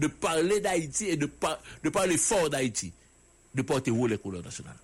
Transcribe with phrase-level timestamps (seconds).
[0.00, 2.92] de parler d'Haïti et de, par- de parler fort d'Haïti,
[3.54, 4.76] de porter haut les couleurs nationales.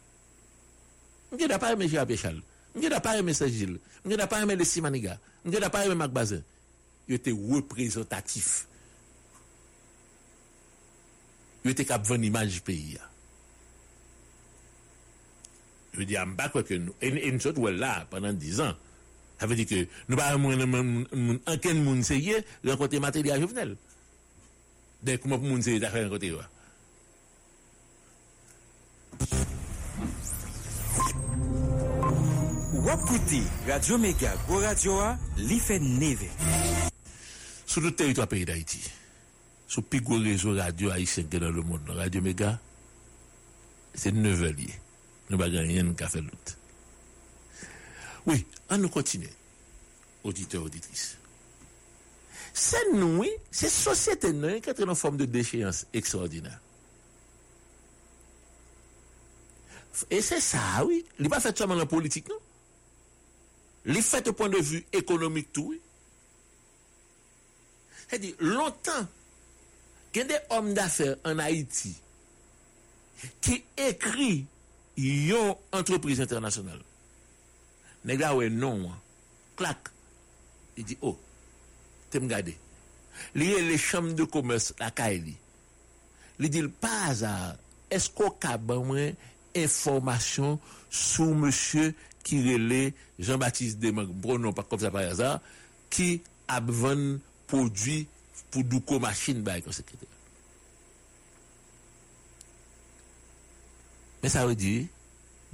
[1.38, 2.40] Je n'ai pas aimé Gérard Péchal.
[2.74, 3.79] Je n'ai pas aimé Saint-Gilles.
[4.04, 5.18] Je n'ai pas aimé les Simaniga.
[5.44, 6.42] Je n'ai pas aimé Marc Bazin.
[7.08, 8.66] Ils étaient représentatifs.
[11.64, 12.98] Ils étaient de image du pays.
[15.93, 18.75] Je veux dire, je ne que nous, et, nous sommes là pendant 10 ans.
[19.41, 21.05] Ça veut dire que nous n'avons
[21.45, 23.77] pas aucun monde sérieux rencontrer matériel Jovenel.
[25.07, 26.43] de kouman pou moun se ta fè nan kote yo.
[32.87, 36.29] Wap koute, Radio Mega Gwo Radio a, li fè neve.
[37.66, 38.82] Sou nou teritwa peyi d'Haïti,
[39.66, 42.54] sou pi gwo rezo radio a yisek gen nan le moun, Radio Mega,
[43.96, 44.70] se neve li,
[45.30, 46.54] nou bagan yen nou ka fè lout.
[48.27, 49.30] Oui, an nou kontine,
[50.27, 51.16] auditeur, auditrice.
[52.56, 56.56] Se nou, se sosyete nou, ki atre nan form de defiyans ekstraordinar.
[60.12, 62.40] E se sa, oui, li pa fète seman nan politik nou.
[63.93, 65.81] Li fète point de vue ekonomik tou, oui.
[68.06, 69.04] Se di, lontan,
[70.16, 71.93] gen de om dafer an Haiti
[73.44, 74.47] ki ekri
[74.97, 76.81] yon entreprise internasyonal.
[78.06, 78.87] Nega we non,
[79.59, 79.91] klak.
[80.77, 81.16] Li di, oh,
[82.12, 82.56] te mgade.
[83.37, 85.37] Li e le chanm de komers la ka e li.
[86.43, 87.56] Li dil pa azar,
[87.93, 89.16] esko ka ban mwen
[89.56, 90.59] informasyon
[90.91, 91.93] sou monsye
[92.27, 92.82] ki rele
[93.19, 95.38] Jean-Baptiste Demanque, bronon pa kom sa par azar,
[95.93, 96.19] ki
[96.53, 97.16] apvan
[97.49, 98.04] prodwi
[98.50, 100.10] pou douko machin bay kon sekretèr.
[104.22, 104.81] Men sa wè di,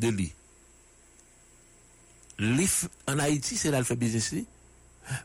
[0.00, 0.28] de li.
[2.42, 2.66] Li
[3.10, 4.46] an Haiti, se la l fè biznis li,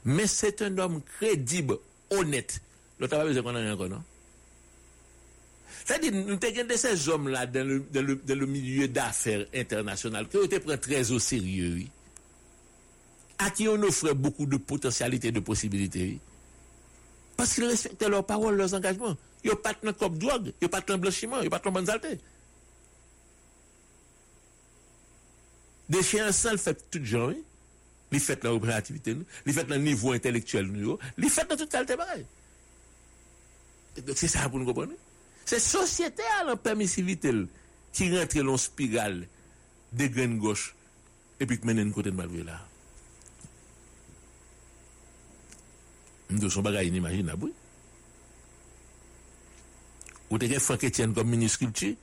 [0.06, 1.78] mais c'est un homme crédible,
[2.09, 2.59] honnête.
[3.00, 4.03] L'autre pas besoin qu'on en ait encore, non?
[5.86, 10.78] C'est-à-dire, nous avons de ces hommes-là dans le, milieu d'affaires international qui ont été pris
[10.78, 11.86] très au sérieux.
[13.38, 16.20] À qui on offrait beaucoup de potentialités, de possibilités.
[17.38, 19.15] Parce qu'ils respectaient leurs paroles, leurs engagements.
[19.44, 21.70] Ils n'ont pas de cop drogue, ils n'ont pas de blanchiment, ils n'ont pas de
[21.70, 22.20] bonne saleté.
[25.88, 27.44] Déchéance, ça, le fait tout gens, oui.
[28.12, 29.18] Ils fait la représentativité.
[29.45, 30.72] Ils fait le niveau intellectuel.
[31.18, 31.95] Ils fait dans toute qualité.
[34.06, 34.94] Donc, c'est ça pour nous comprendre.
[35.45, 37.32] C'est société à la permissivité
[37.92, 39.28] qui rentre dans spirale
[39.94, 40.76] de graines gauche
[41.40, 42.68] et puis qui mène une côté de malveillance là.
[46.30, 47.45] Nous sommes bagaille inimaginable.
[47.45, 47.54] oui.
[50.30, 51.95] Ou te Franck Etienne comme ministre culture,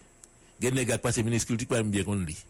[0.61, 2.43] gen nèg qui passe ministre culture pas bien qu'on lit.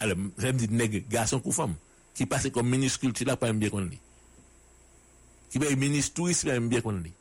[0.00, 1.74] Alors, j'aime dire nèg garçon ou femme
[2.14, 3.98] qui passe comme ministre culture là pas bien qu'on lit.
[5.50, 7.12] Qui est ministre tourisme pas bien qu'on lit.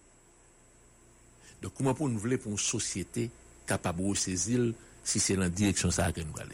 [1.62, 3.29] Donc, comment pour nous voulons pour une société
[3.68, 4.73] capable de saisir
[5.03, 6.50] si c'est dans la direction ça que nous allons?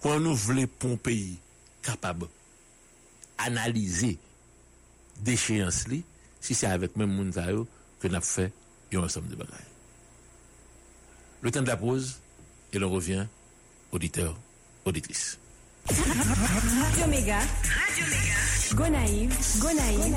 [0.00, 1.38] Comment nous voulons pour un pays
[1.82, 2.26] capable
[3.38, 4.18] d'analyser
[5.20, 6.04] déchéance li,
[6.40, 7.66] si c'est avec même yo
[8.00, 8.52] que nous avons fait
[8.92, 9.58] un ensemble de bagages.
[11.40, 12.20] Le temps de la pause,
[12.72, 13.26] et l'on revient,
[13.94, 14.36] auditeurs,
[14.84, 15.38] auditrices.
[15.88, 17.38] Radio Méga.
[17.38, 18.34] Radio Méga.
[18.74, 19.34] Gonaïve.
[19.58, 20.14] Gonaïve.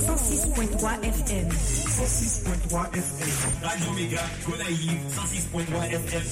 [0.00, 1.48] 106.3 FM.
[1.48, 3.62] 106.3 FM.
[3.62, 6.22] Radio Méga, Gonaïve, 106.3 FM.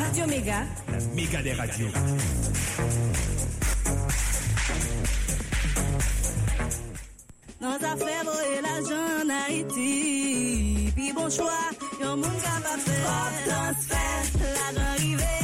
[0.00, 0.64] Radio Méga.
[0.92, 1.90] La méga des radios.
[7.60, 11.60] Nan ta fè voye l'ajan en Haïti Pi bon chwa,
[12.02, 15.43] yon moun kapap fè Pop transfer, l'ajan rive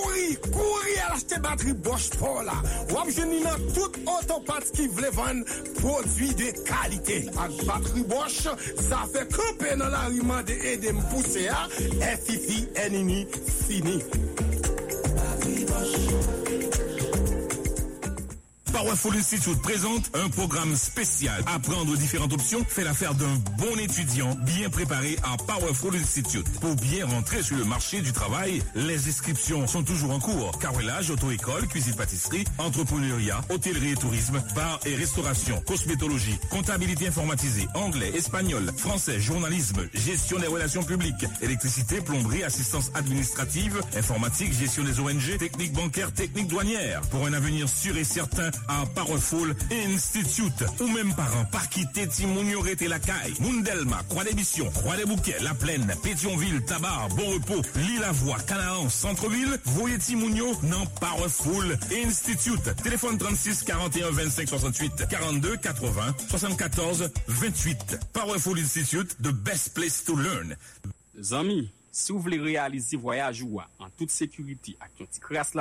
[0.49, 2.57] Kouri al achete bateri Bosch 3 la.
[2.93, 5.43] Wap jeni nan tout otopat ki vle van
[5.79, 7.19] prodwi de kalite.
[7.37, 8.49] Ak bateri Bosch,
[8.89, 11.65] sa fe kope nan la riman de edem pousse ya,
[12.11, 13.25] efifi enini
[13.65, 13.99] fini.
[15.15, 16.50] Bateri Bosch
[18.81, 21.43] Powerful Institute présente un programme spécial.
[21.45, 26.47] Apprendre différentes options fait l'affaire d'un bon étudiant bien préparé à Powerful Institute.
[26.59, 30.57] Pour bien rentrer sur le marché du travail, les inscriptions sont toujours en cours.
[30.57, 38.63] Carrelage, auto-école, cuisine-pâtisserie, entrepreneuriat, hôtellerie et tourisme, bar et restauration, cosmétologie, comptabilité informatisée, anglais, espagnol,
[38.75, 45.73] français, journalisme, gestion des relations publiques, électricité, plomberie, assistance administrative, informatique, gestion des ONG, technique
[45.73, 47.01] bancaire, technique douanière.
[47.11, 50.63] Pour un avenir sûr et certain à Powerful Institute.
[50.79, 51.13] Ou même
[51.51, 53.33] par quitter Timounio et la caille.
[53.41, 58.89] Mundelma, Croix des Missions, Croix des Bouquets, La Plaine, Pétionville, Tabar, Bon Repos, Lille-la-Voix, Canaan,
[58.89, 59.59] Centre-Ville.
[59.65, 62.75] Voyez Timounio dans Powerful Institute.
[62.83, 67.99] Téléphone 36 41 25 68 42 80 74 28.
[68.13, 70.55] Powerful Institute, the best place to learn.
[71.19, 75.53] Zami, si vous voulez réaliser voyage ou en toute sécurité avec un petit crasse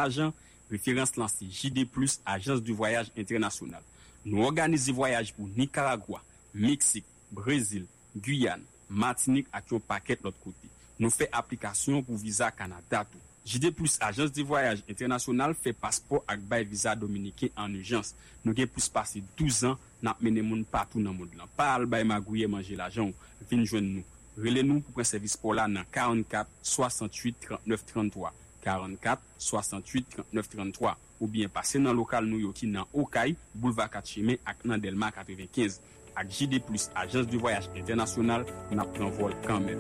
[0.70, 1.87] referans lan se JD+,
[2.25, 3.82] Ajans du Voyage Internasyonal.
[4.25, 6.20] Nou organize voyaj pou Nicaragua,
[6.52, 10.69] Meksik, Brezil, Guyane, Martinique ak yo paket lot kote.
[11.00, 13.20] Nou fe aplikasyon pou visa Kanada tou.
[13.49, 13.72] JD+,
[14.05, 18.12] Ajans du Voyage Internasyonal, fe paspor ak bay visa Dominiken an urjans.
[18.44, 21.49] Nou gen pou se pase 12 an nan mene moun patou nan moun lan.
[21.56, 24.05] Pa al bay magouye manje la jan ou vin jwen nou.
[24.40, 28.37] Rele nou pou pren servis pou la nan 44 68 39 33.
[28.64, 33.92] 44 68 39 33 ou bien pase nan lokal nou yo ki nan Okay, Boulevard
[33.92, 35.80] 4 Chimè ak nan Delma 95.
[36.16, 39.78] Ak JD Plus, Ajans de Voyage Internasyonal, nan pran vol kanmen.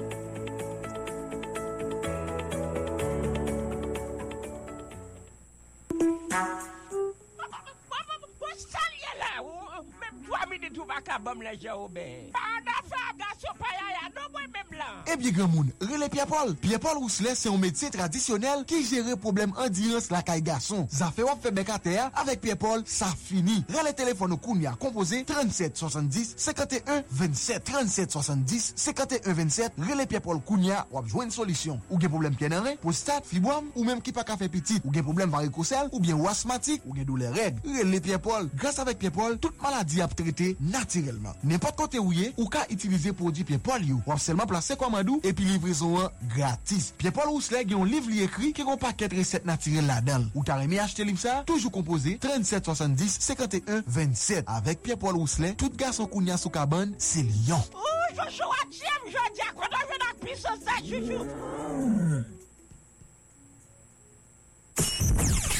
[14.14, 15.00] Nou mwen mèm lan.
[15.10, 16.54] Ebyen gen moun, rele Pierre-Paul.
[16.62, 20.86] Pierre-Paul Rousselet se yon medse tradisyonel ki jere problem andirans la kay gason.
[20.92, 23.60] Zafè wap fe bekater, avek Pierre-Paul, sa fini.
[23.72, 27.64] Rele telefon nou koun ya kompose 37 70 51 27.
[27.70, 29.80] 37 70 51 27.
[29.90, 31.80] Rele Pierre-Paul koun ya wap jwen solisyon.
[31.90, 34.80] Ou gen problem pienere, prostat, fibwam, ou menm ki pa ka fe petit.
[34.84, 37.60] Ou gen problem varikosel, ou bien ou asmatik, ou gen doule reg.
[37.66, 38.50] Rele Pierre-Paul.
[38.54, 41.09] Grâce avec Pierre-Paul, toute maladie a traité naturellement.
[41.10, 41.34] naturelman.
[41.44, 43.98] Nèmpot kote ou ye, ou ka itilize prodwi Piepol yo.
[44.06, 46.92] Wap selman plase komadou epi livrezon an gratis.
[47.00, 50.26] Piepol ou sleg yon liv li ekri ki kon paket reset naturel la dal.
[50.34, 54.44] Ou ta reme achete liv sa, toujou kompose 3770 51 27.
[54.50, 57.62] Avek Piepol ou sleg, tout gason kounya sou kaban, se liyon.
[57.74, 61.26] Ou, jonsou adjem, jodi akwada ven ak piso sa jufou.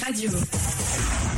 [0.05, 0.31] Radio.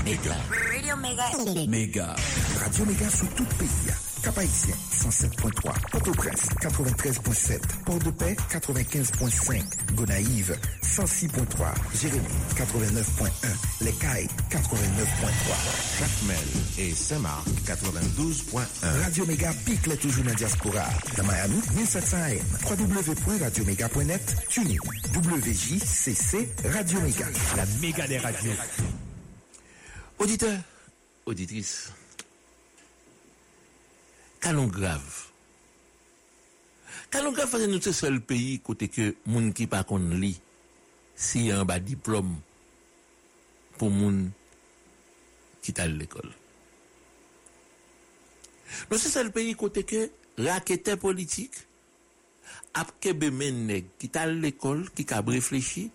[0.05, 0.37] Méga.
[0.73, 1.67] Radio Mega.
[1.69, 2.17] Méga.
[2.61, 4.12] Radio Méga sur tout pays.
[4.23, 5.91] Cap-Haïtien, 107.3.
[5.91, 7.61] Port-au-Prince, 93.7.
[7.85, 9.63] Port-de-Paix, 95.5.
[9.95, 11.75] Gonaïve, 106.3.
[12.01, 12.25] Jérémy,
[12.57, 13.85] 89.1.
[13.85, 15.99] Les Cailles, 89.3.
[15.99, 16.39] Jacmel
[16.79, 19.03] et Saint-Marc, 92.1.
[19.03, 20.85] Radio Méga pique les toujours dans la diaspora.
[21.17, 22.79] Dans Miami, 1700 AM.
[22.79, 24.37] www.radioméga.net.
[24.49, 24.77] TuneIn.
[25.15, 27.27] WJCC Radio Méga.
[27.57, 28.53] La méga des radios.
[30.19, 30.59] Auditeur,
[31.27, 31.93] auditrice,
[34.43, 35.03] kalon grav.
[37.13, 40.35] Kalon grav fase nou se sol peyi kote ke moun ki pa kon li
[41.15, 42.35] si yon ba diplom
[43.79, 44.25] pou moun
[45.63, 46.31] ki tal l'ekol.
[48.91, 50.09] Nou se sol peyi kote ke
[50.41, 51.61] rakete politik
[52.77, 55.91] ap kebe men neg ki tal l'ekol, ki kab reflechi,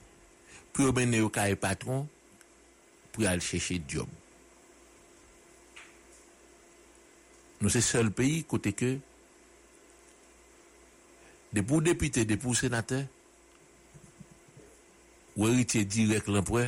[0.72, 2.06] pou yo men yo ka e patron
[3.12, 4.17] pou al chèche diob.
[7.58, 7.64] Job.
[7.64, 8.92] Nou se sol peyi kote ke
[11.54, 13.06] de pou depite, de pou senate
[15.38, 16.68] ou erite direk l'empre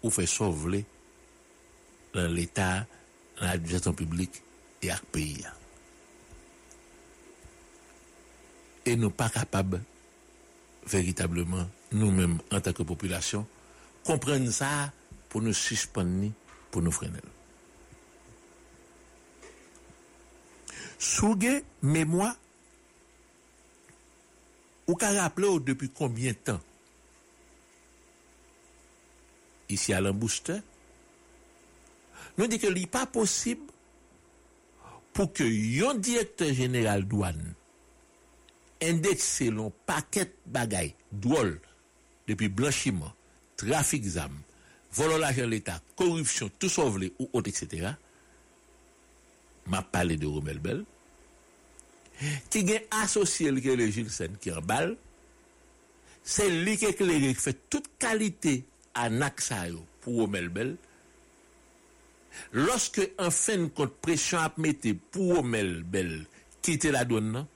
[0.00, 0.82] ou fe sovle
[2.16, 2.90] lan l'Etat,
[3.38, 4.40] lan l'administration publik
[4.82, 5.54] e ak peyi ya.
[8.90, 9.78] E nou pa kapab
[10.90, 13.44] veritableman nou menm an tak populasyon
[14.06, 14.90] kompren sa
[15.30, 16.32] pou nou suspend ni,
[16.74, 16.90] pou nou
[21.00, 22.36] Souge, mémoire,
[24.86, 26.60] ou rappelé ou depuis combien de temps?
[29.70, 30.58] Ici à l'embouster,
[32.36, 33.62] nous dit que n'est pas possible
[35.14, 37.54] pour que yon directeur général douane
[38.82, 41.60] indexe l'on paquet bagay drôle
[42.26, 43.12] depuis blanchiment,
[43.56, 44.42] trafic d'armes,
[44.92, 47.94] volant l'argent de l'État, corruption, tout sauvé ou autre, etc.
[49.70, 50.84] M'a parlé de Romel Bell,
[52.50, 54.60] qui est associé avec le Gilles Sen qui en
[56.22, 60.76] c'est lui qui éclairé, qui fait toute qualité à Naksayo pour Romel Bell.
[62.52, 66.26] Lorsque, en fin de compte, pression a mis pour Romel Bell
[66.62, 67.46] quitter la non,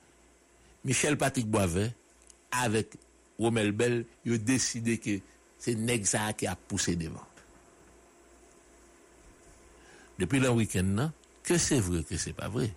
[0.83, 1.91] Michel Patrick Boisvert,
[2.51, 2.93] avec
[3.37, 5.19] Romel Bell, a décidé que
[5.59, 7.25] c'est Nexa qui a poussé devant.
[10.17, 11.11] Depuis le week-end,
[11.45, 12.71] que c'est vrai, que c'est pas vrai.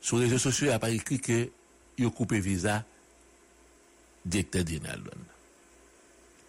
[0.00, 1.48] Sur les réseaux sociaux, il n'y a pas écrit que
[1.98, 2.84] il a coupé visa
[4.24, 5.02] directeur général.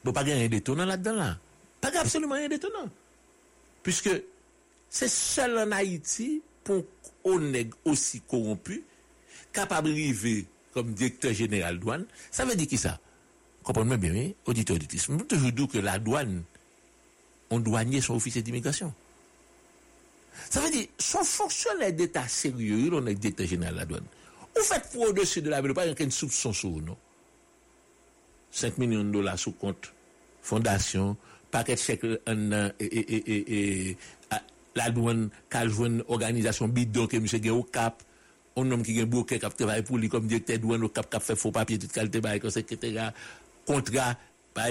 [0.04, 1.38] Bon, pas rien d'étonnant là-dedans, là.
[1.80, 2.90] Pas absolument rien d'étonnant.
[3.84, 4.10] Puisque
[4.90, 6.84] c'est seul en Haïti pour
[7.24, 8.84] qu'on nègre aussi corrompu,
[9.54, 12.06] capable d'arriver comme directeur général douane.
[12.32, 13.00] Ça veut dire qui ça?
[13.64, 14.36] Comprenez-moi bien, oui?
[14.46, 15.08] auditeur, auditrice.
[15.10, 16.44] Je toujours dis que la douane,
[17.50, 18.94] on douanier son officier d'immigration.
[20.50, 24.04] Ça veut dire, son fonctionnaire d'État sérieux, on est directeur général de la douane.
[24.56, 26.98] Vous faites pour au-dessus de la ville, pas une soupçon sur nous, non?
[28.52, 29.94] 5 millions de dollars sous compte,
[30.42, 31.16] fondation,
[31.52, 32.04] paquet de chèques
[32.80, 33.98] et,
[34.76, 38.02] la douane, qu'a une organisation bidon que monsieur au cap,
[38.56, 41.20] un homme qui a bouquet, qui travaille pour lui comme directeur douane au cap, qui
[41.20, 43.10] fait faux papier, toute qualité, etc.
[43.66, 44.16] Contrat,
[44.54, 44.70] par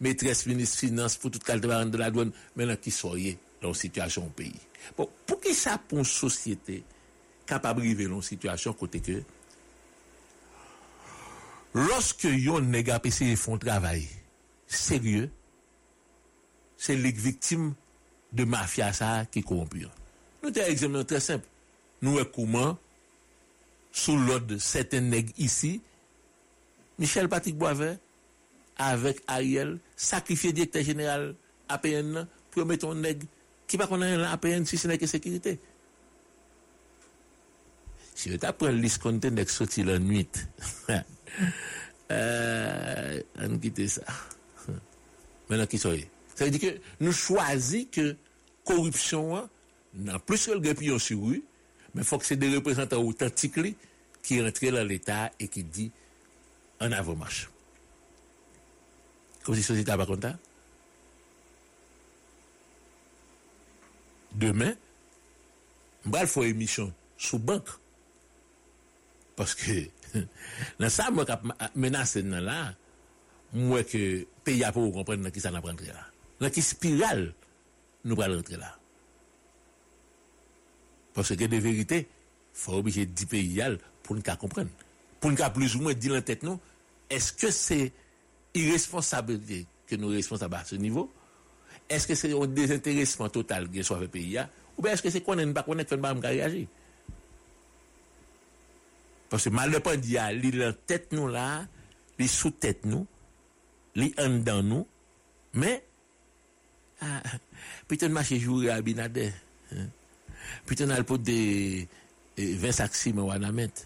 [0.00, 4.26] maîtresse ministre finance pour toute qualité de la douane, maintenant qui soyez dans la situation
[4.26, 4.54] au pays?
[4.96, 6.82] Pour qui ça pour une société
[7.46, 9.22] capable de vivre une situation côté que
[11.74, 14.06] lorsque yon nèg essayer font travail
[14.66, 15.30] sérieux,
[16.76, 17.74] c'est les victimes
[18.32, 19.86] de mafia ça qui corrompu.
[20.42, 21.46] Nous avons un exemple très simple.
[22.02, 22.78] Nous comment
[23.90, 25.80] sous l'ordre de certains nègres ici,
[26.98, 27.96] Michel Patrick Boisvert
[28.76, 31.34] avec Ariel sacrifié directeur général
[31.68, 33.26] APN pour mettre un nègre
[33.68, 35.60] qui va connaître l'APN si ce n'est que sécurité.
[38.14, 40.28] Si vous liste compte nègre sorti la nuit,
[42.10, 44.02] euh, on quitte ça.
[45.48, 46.10] Maintenant, qui soyez.
[46.34, 48.16] Ça veut dire que nous choisissons que
[48.64, 49.48] corruption,
[49.94, 51.44] non plus que le gapillon sur rue,
[51.94, 53.76] mais il faut que c'est des représentants authentiques
[54.22, 55.90] qui rentrent dans l'État et qui disent
[56.80, 57.50] en avant-marche.
[59.44, 60.34] Comme si la société n'a pas content.
[64.38, 64.72] Demain,
[66.04, 67.68] je faire une émission sous banque.
[69.34, 69.88] Parce que,
[70.78, 71.24] dans ça, moi,
[71.74, 72.72] menacé dans là,
[73.52, 76.06] moi, que pays a pour comprendre qui ça n'a pas là.
[76.38, 77.34] Dans qui spirale,
[78.04, 78.78] nous allons rentrer là.
[81.14, 82.06] Parce que de vérité, il
[82.52, 83.60] faut obliger 10 pays
[84.04, 84.70] pour nous comprendre.
[85.18, 86.46] Pour nous plus ou moins dire en tête,
[87.10, 87.92] est-ce que c'est
[88.54, 91.12] irresponsabilité que nous responsables à ce niveau?
[91.88, 95.54] eske se yon desinteresman total gen sou avè peyi ya, ou be eske se konen
[95.56, 96.66] pa konen kwen ba mga reage.
[99.28, 101.64] Pwese malepan di ya, li lan tèt nou la,
[102.20, 103.04] li sou tèt nou,
[103.98, 104.86] li an dan nou,
[105.58, 105.80] men,
[107.04, 107.36] ah,
[107.90, 109.28] piten mache jouri a binade,
[110.68, 111.38] piten alpot de
[112.38, 113.84] eh, 20 saksim wana met.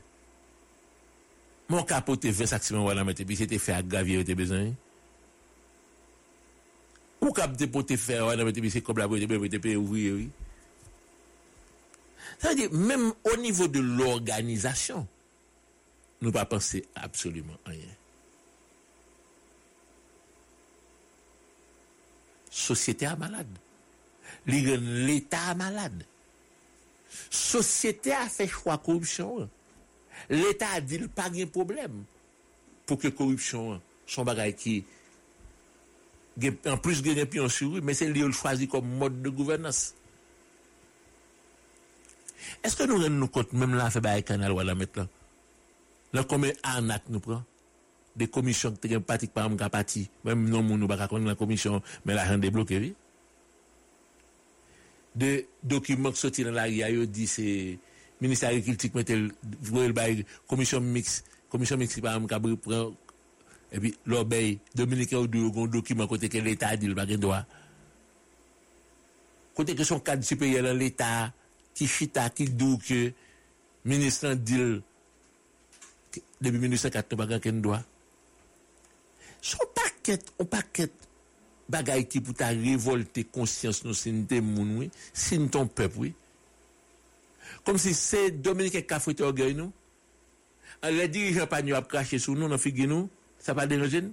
[1.72, 4.80] Mon kapote 20 saksim wana met, epi se te fe agravye te bezan yon.
[7.22, 10.30] Ou cap de pote faire wanamet, et puis c'est comme la puis ouvrier, oui.
[12.40, 15.06] Ça veut dire, même au niveau de l'organisation,
[16.20, 17.86] nous pas penser absolument rien.
[22.50, 23.46] Société a malade.
[24.46, 26.04] L'État a malade.
[27.30, 29.48] Société a fait choix corruption.
[30.28, 32.04] L'État a dit pas de problème
[32.84, 34.84] pour que corruption son bagage qui
[36.66, 39.94] en plus de pion sur lui, mais c'est lui qui choisi comme mode de gouvernance.
[42.62, 45.08] Est-ce que nous rendons compte, même là, fait un canal voilà maintenant?
[46.12, 47.42] Là, combien arnaque nous prend?
[48.14, 51.34] Des commissions qui sont pratiques par exemple, parti, même non, nous ne pas connaître la
[51.34, 52.94] commission, mais l'argent débloqué, oui.
[55.14, 57.78] De documents qui sortent dans la RIA, ils dit c'est
[58.20, 59.14] ministère de l'agriculture qui
[59.72, 62.56] met le commission mixte, commission mixte par exemple,
[63.72, 67.42] epi l'obey, Dominika ou diyo goun dokiman kote ke l'Etat di l'bagen doa.
[69.56, 71.32] Kote ke son kad sipeye lan l'Etat,
[71.72, 73.06] ki chita, ki dou ke,
[73.88, 74.80] ministran dil,
[76.42, 77.80] debi 1904 bagan ken doa.
[79.42, 80.92] Son paket, on paket,
[81.72, 86.12] bagay ki pou ta revolte konsyans nou sinite moun wè, siniton pep wè.
[87.64, 89.72] Kom si se Dominika kafwete ou gèy nou,
[90.82, 93.08] an lè dirijan pa nyo ap kache sou nou nan figi nou,
[93.42, 94.04] ça pas déranger.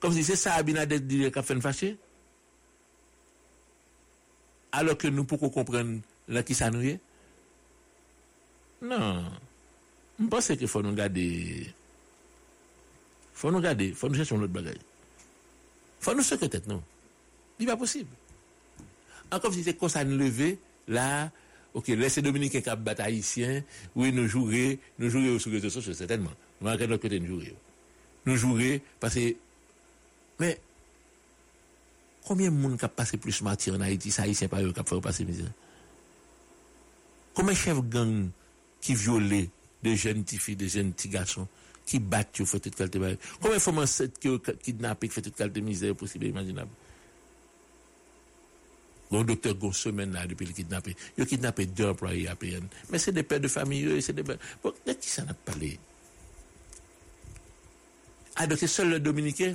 [0.00, 1.96] Comme si c'est ça Abinader dit qui a fait fâcher.
[4.72, 7.00] Alors que nous pouvons comprendre là qui ça nous est.
[8.80, 9.24] Non.
[10.18, 11.72] Je pense qu'il faut nous garder.
[13.34, 14.76] faut nous garder, faut nous chercher un autre bagage.
[16.00, 16.82] faut nous secouer non.
[17.58, 18.10] Il n'est pas possible.
[19.30, 20.04] Encore si c'est comme ça
[20.88, 21.30] là,
[21.74, 23.62] ok, laissez Dominique qui battre haïtien,
[23.94, 26.32] oui, nous jouer, nous jouer sur les réseaux sociaux, certainement.
[26.60, 27.54] Nous de l'autre côté, nous jouer.
[28.26, 29.34] Nous jouer, parce que,
[30.38, 30.60] mais,
[32.24, 34.80] combien de monde qui a passé plus martyr en Haïti, ça haïtien pas eux qui
[34.80, 35.50] a fait passer misère?
[37.34, 38.28] Combien de chefs gang
[38.80, 39.46] qui violent
[39.82, 41.46] des jeunes petites filles, des jeunes petits garçons,
[41.86, 43.84] qui battent, qui font toute qualité de Combien de femmes
[44.20, 46.70] qui kidnappent, qui font toute qualité de misère possible et imaginable?
[49.10, 50.94] Bon docteur gon semaine depuis le kidnappé.
[51.16, 52.66] Il a kidnappé deux employés à PN.
[52.90, 54.36] Mais c'est des pères de famille, c'est des pères.
[54.62, 55.78] Bon, de qui ça n'a parlé?
[58.38, 59.54] C'est seul le Dominicain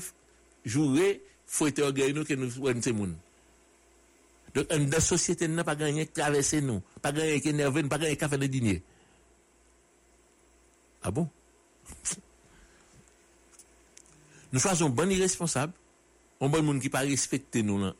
[0.65, 3.15] jouer, faut être orgueilleux nous que nous soyons ces moun.
[4.53, 8.15] Donc, dans la société, n'a pas gagné traverser nous, pas gagné qui énervé, pas gagné
[8.15, 8.83] faire de dîner.
[11.01, 11.27] Ah bon?
[14.53, 15.73] Nous faisons bon irresponsable,
[16.39, 17.91] un bon monde qui pas respecter nous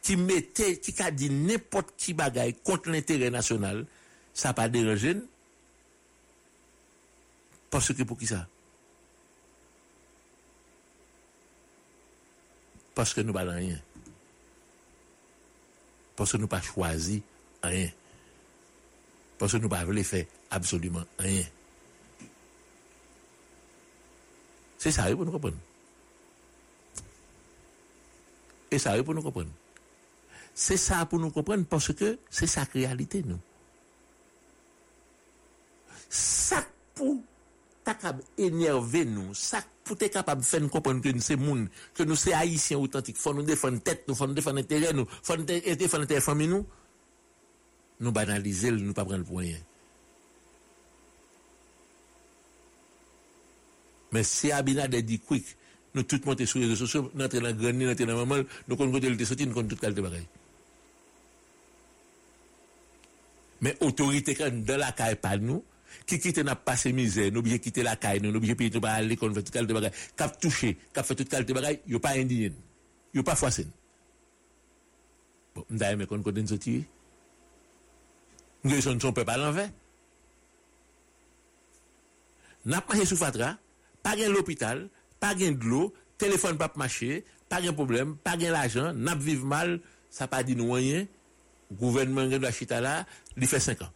[0.00, 3.86] qui mettait, qui a dit n'importe qui bagaille contre l'intérêt national,
[4.32, 5.16] ça pas dérangé.
[7.70, 8.48] Parce que pour qui ça?
[12.94, 13.78] Parce que nous pas rien.
[16.16, 17.22] Parce que nous pas choisi
[17.62, 17.90] rien.
[19.38, 21.44] Parce que nous pas voulu faire absolument rien.
[24.78, 25.56] C'est ça pour nous comprendre.
[28.70, 29.50] Et ça pour nous comprendre.
[30.54, 33.40] C'est ça pour nous comprendre parce que c'est sa réalité, nous.
[36.08, 37.16] Ça pour
[37.84, 42.02] capable énerver nous, ça pour être capable de faire comprendre que nous sommes moun, que
[42.02, 45.36] nous sommes haïtiens authentiques, faut nous défendre tête, nous faut nous défendre intérêt, nous faut
[45.36, 46.66] nous défendre intérêt famille nous.
[48.00, 49.44] Nous banaliser, nous pas prendre le point.
[54.10, 55.44] Mais si Abinader dit quick,
[55.94, 58.16] nous tout monter sur les réseaux sociaux, nous entrons dans la grande, nous entrons dans
[58.16, 60.26] la maman, nous connaissons le sorti, nous connaissons toute qualité bagaille.
[63.60, 65.64] Mais autorité quand dans la caille pas nous,
[66.08, 69.16] ki kite na pase mizè, nou biye kite la kay, nou biye pite ba alè
[69.20, 72.56] kon fè tout kalte bagay, kap touche, kap fè tout kalte bagay, yo pa indinyen,
[73.16, 73.70] yo pa fwasen.
[75.54, 76.80] Bon, mda yeme kon koden soti,
[78.64, 79.68] mge son son pe palan vè.
[82.68, 83.54] Nap mache sou fatra,
[84.04, 84.86] pa gen l'opital,
[85.20, 89.78] pa gen d'lo, telefon pa p'mache, pa gen problem, pa gen l'ajan, nap vive mal,
[90.12, 91.08] sa pa di nou wanyen,
[91.74, 93.02] gouvernement gen d'achita la,
[93.36, 93.92] li fè 5 an.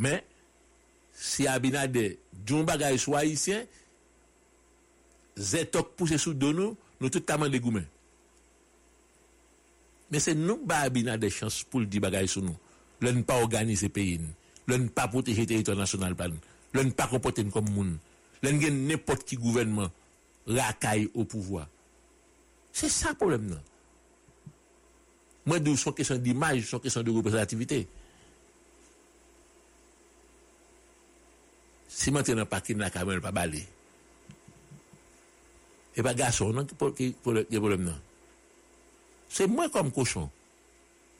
[0.00, 0.24] Men,
[1.12, 3.66] si Abinade djoun bagay sou Haitien,
[5.36, 7.84] zè tok pousse sou donou, nou tout taman de goumen.
[10.10, 12.56] Men se nou ba Abinade chans pou l di bagay sou nou.
[13.00, 14.26] Lè n pa organize peyin.
[14.68, 16.34] Lè n pa proteje teriton nasyonal pan.
[16.74, 17.94] Lè n pa kompote n kom moun.
[18.42, 19.92] Lè n gen nepot ki gouvenman
[20.50, 21.64] rakay ou pouvoi.
[22.74, 23.62] Se sa problem nan.
[25.48, 27.84] Mwen dou son kesyon d'imaj, son kesyon de reprezentativite.
[31.90, 33.60] si mwen te nan pati nan kamen l pa bale.
[35.98, 37.98] E pa gason nan ki problem nan.
[39.30, 40.28] Se mwen kom koshon,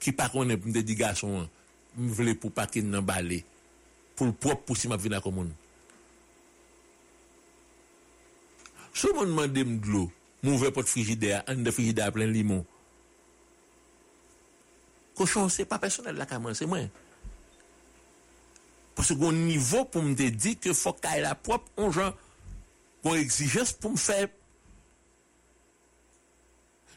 [0.01, 1.49] ki pa konen pou mde di gason an,
[1.97, 3.41] mwen vle pou pati nan bale,
[4.15, 5.51] pou l prop pou si mwen vina komoun.
[8.91, 10.07] Sou mwen mande mdlo,
[10.43, 12.63] mwen vwe pot frigidea, an de frigidea plen limon.
[15.19, 16.87] Koshon se pa personel la kamen, se mwen.
[18.97, 22.13] Pwese goun nivou pou mde di ke fok ka e la prop, on jan
[23.03, 24.25] goun exijans pou m fè.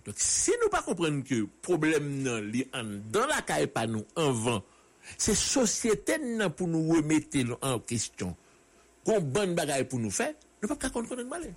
[0.04, 3.86] Dok si nou pa komprenn ke problem nan li an dan la ka e pa
[3.88, 4.60] nou anvan,
[5.16, 8.34] se sosyete nan pou nou remete an kestyon,
[9.04, 11.52] kon ban bagay pou nou fè, nou pa ka kontronnen malè.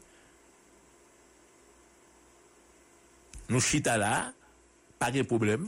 [3.47, 4.29] Nou chita la,
[4.99, 5.67] pa gen problem,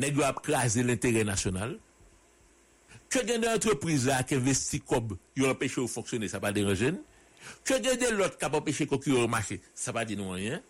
[0.00, 1.76] negyo ap krasi l'intere nasyonal,
[3.08, 6.98] Ke gen de entreprise la ke vesti kob yon empeshe ou foksyone, sa pa derojen.
[7.64, 10.60] Ke gen de lot kap empeshe koki ou remache, sa pa di nou anyen.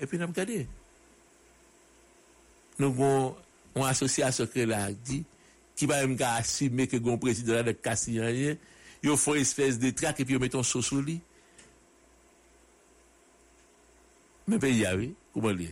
[0.00, 0.62] Epi nan m kade.
[2.78, 3.34] Nou gon,
[3.76, 5.20] on asosye a sokre la di,
[5.78, 8.56] ki ba m ka asime ke gon prezidera de kasi anyen,
[9.04, 11.18] yo fon espèse de trak epi yo meton sosou li.
[14.48, 15.68] Men pe yave, kouman li.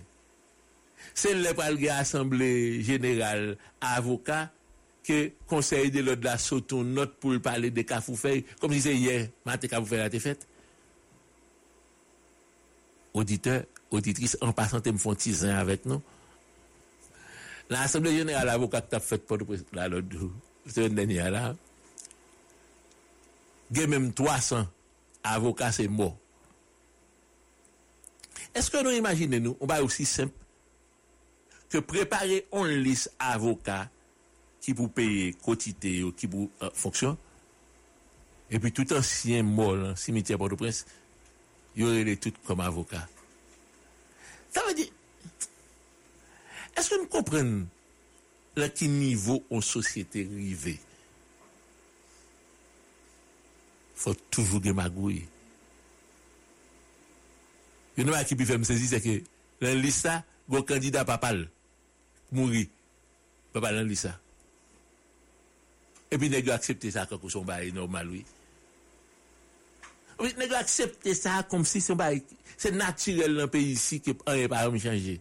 [1.17, 2.51] Se le pal gen asemble
[2.85, 4.51] general avoka,
[5.07, 8.97] que conseil de l'ordre la saute une note pour parler de Cafoufeuille, comme si c'est
[8.97, 10.47] hier, matin Cafoufeuille a été fait.
[13.15, 16.03] Auditeur, auditrice, en passant, te me font 10 ans avec nous.
[17.71, 19.39] L'Assemblée générale avocat qui a fait pour
[19.73, 20.09] là, l'autre,
[20.67, 21.57] semaine dernière, là,
[23.71, 24.67] il y a même 300
[25.23, 26.17] avocats, c'est mort.
[28.55, 30.35] Est-ce que nous imaginons, nous, on va aussi simple
[31.69, 33.89] que préparer une liste avocat
[34.67, 37.17] qui pour payer quotité qui pour euh, fonction,
[38.51, 40.87] et puis tout ancien mort, le cimetière Port-au-Prince,
[41.77, 43.09] il y aurait les tout comme avocat.
[44.53, 44.89] Ça veut dire,
[46.77, 47.69] est-ce que nous comprenons
[48.57, 50.81] à quel niveau en société rivée?
[53.95, 55.29] faut toujours démagouiller.
[57.97, 59.25] Il y a qui peut me saisir, c'est que
[59.61, 60.09] dans la liste,
[60.51, 61.49] le candidat papal
[62.33, 62.67] mourir.
[63.53, 64.19] Papa dans.
[66.13, 68.23] epi negyo aksepte sa kakou son baye normal wè.
[70.39, 72.23] Negyo aksepte sa kom si son baye,
[72.57, 75.19] se naturel nan peyi si ke an e paran mi chanje.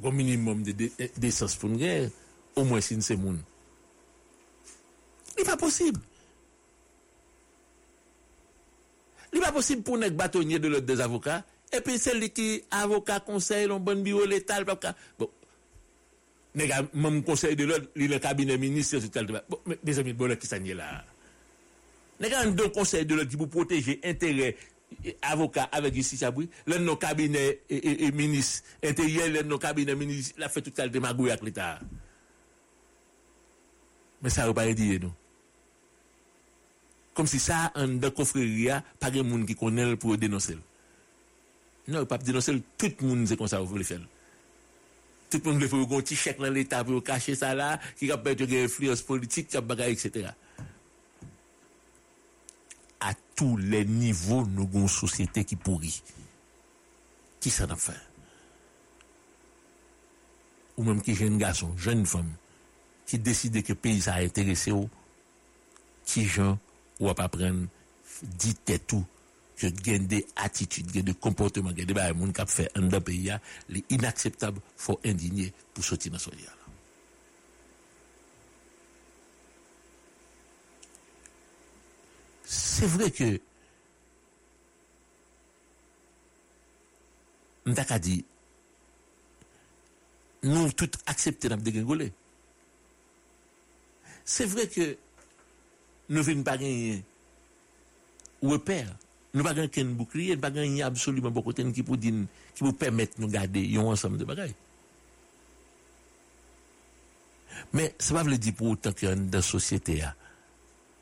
[0.00, 2.10] Gon minimum de desans pou nge,
[2.56, 3.38] ou mwen sin se moun.
[5.36, 5.98] Li pa posib.
[9.32, 11.44] Li pa posib pou nek batonye de lot des avokat,
[11.76, 15.28] et puis celui qui avocat conseil, l'on bon bureau l'état, bon,
[16.94, 20.74] même conseil de l'autre, le cabinet ministre, tout Bon, mes amis, bon, qui s'en est
[20.74, 21.04] là?
[22.18, 24.56] N'est un deux conseils de l'autre qui pour protéger intérêt
[25.20, 29.94] avocat avec ici Chabri, l'un de nos cabinets et, ministre intérieur, l'un de nos cabinets
[29.94, 31.78] ministres, il a fait tout ça le démagouille avec l'État.
[34.22, 35.12] Mais ça ne veut pas dire nous.
[37.14, 40.56] Comme si ça, en de confréria, pas de monde qui connaît pour dénoncer.
[41.88, 44.00] Non, pas dénoncer, tout le monde sait comme ça, vous le faire.
[45.30, 48.10] Tout le monde veut faire un petit chèque dans l'État pour cacher ça là, qui
[48.10, 50.28] a perdu une influence politique, qui a bagay, etc
[53.00, 56.02] à tous les niveaux, nous avons une société qui pourrit.
[57.40, 57.92] Qui s'en a fait?
[60.76, 62.32] Ou même qui jeune garçon, jeune femme,
[63.06, 64.72] qui décide que le pays ça intéressé
[66.04, 66.58] qui gens
[67.00, 67.66] ou pas prendre,
[68.22, 69.04] dit tout,
[69.56, 73.32] que gagne des attitudes, des comportements, des choses qui fait un pays,
[73.68, 76.36] les inacceptables, faut indigner pour sortir dans ce là
[82.76, 83.40] c'est vrai que
[87.66, 88.24] Ndaka dit
[90.42, 92.12] nous tout accepter de dégringoler.
[94.24, 94.96] C'est vrai que
[96.10, 97.02] nous ne venons pas gagner
[98.42, 98.94] repère.
[99.36, 102.14] Nous ne pas qu'un bouclier, nous ne pas absolument beaucoup de qui pour dire,
[102.54, 104.54] qui pour permettre de nous garder un ensemble de bagailles.
[107.74, 110.02] Mais ça ne veut dire pour autant que dans la société,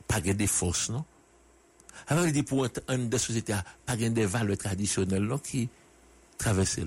[0.08, 1.04] pas des forces, non?
[2.08, 3.54] Alors, il dit pour une des sociétés,
[3.86, 5.68] pas des valeurs traditionnelles qui
[6.36, 6.80] traversent.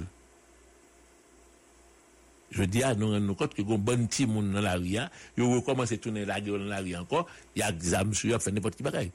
[2.52, 4.98] Je dis à nous, nous compte que un bon petit monde dans la rue,
[5.38, 8.42] il recommence à tourner la gueule dans la rue encore, il y a âmes sur
[8.42, 9.12] fait n'importe qui bagaille.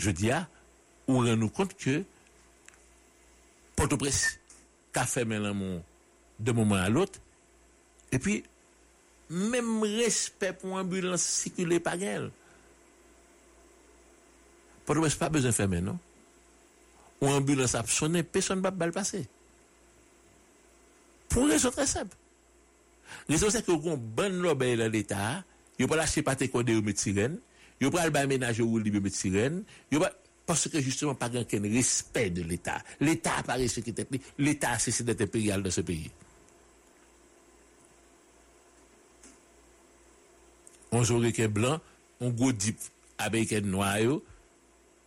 [0.00, 0.48] Je dis à,
[1.08, 2.02] on nous compte que
[3.76, 4.38] Port-au-Prince,
[4.94, 5.82] qu'a fait maintenant
[6.38, 7.20] de moment à l'autre,
[8.10, 8.42] et puis,
[9.28, 12.30] même respect pour l'ambulance circuler pas gueule.
[14.86, 15.98] Pour pas besoin de fermer, non?
[17.20, 19.28] Ou ambulance a sonné, personne ne va pas passer.
[21.28, 22.16] Pour une raison très simple.
[23.28, 25.44] La raison c'est que vous avez bonne lobby dans l'État,
[25.78, 27.00] vous pas lâcher pas tes codes de mettre
[27.80, 29.62] vous pas le ménager ou le mettre sirène,
[30.46, 32.82] parce que justement pas aucun respect de l'État.
[33.00, 33.94] L'État apparaît ce qui
[34.38, 36.10] l'État c'est d'être impérial dans ce pays.
[40.92, 41.80] On joue blanc,
[42.20, 42.52] on go
[43.18, 43.98] avec un noir,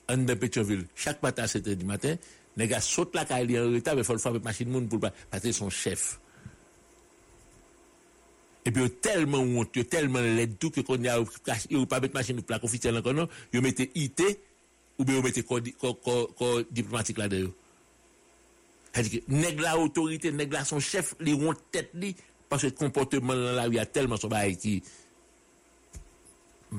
[0.07, 2.15] de Pétionville, chaque matin à 7 h du matin,
[2.55, 4.87] les gars sautent la caille en retard, mais il faut le faire avec machine monde
[4.87, 6.19] pour passer son chef.
[8.65, 12.55] Et puis, tellement honteux, tellement laid tout que il n'y a pas de machine pour
[12.55, 14.21] la officielle encore, non, ils mettent IT
[14.97, 17.51] ou bien ils mettent corps diplomatique là-dedans.
[18.93, 22.15] C'est-à-dire que, nèg la autorité, nèg la son chef, les ont tête li,
[22.47, 24.83] parce que comportement dans la rue a tellement son bail qui,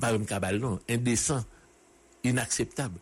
[0.00, 1.44] pas un cabal, non, indécent,
[2.22, 2.98] inacceptable.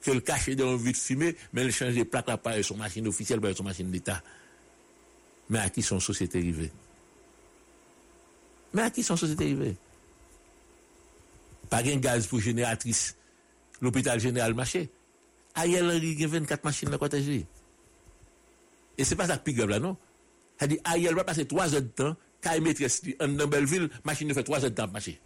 [0.00, 2.54] Que le cacher dans une vue de fumée, mais le changer de plaque là par
[2.64, 4.22] son machine officielle, par son machine d'État.
[5.50, 6.70] Mais à qui son société arrivée?
[8.74, 9.76] Mais à qui son société arrivée?
[11.70, 13.16] Pas de gaz pour génératrice.
[13.80, 14.90] L'hôpital général marché.
[15.54, 17.18] Ariel Henry, il y a 24 machines dans la
[18.98, 19.96] Et c'est pas ça qui est grave là, non?
[20.56, 24.32] C'est-à-dire, Ariel va passer 3 heures de temps, quand il maîtrise en dans Belleville, machine
[24.34, 25.20] fait 3 heures de temps marcher.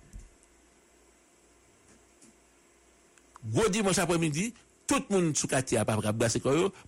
[3.45, 4.55] Gros dimanche après-midi,
[4.87, 6.41] tout le monde sous quartier a pas brasser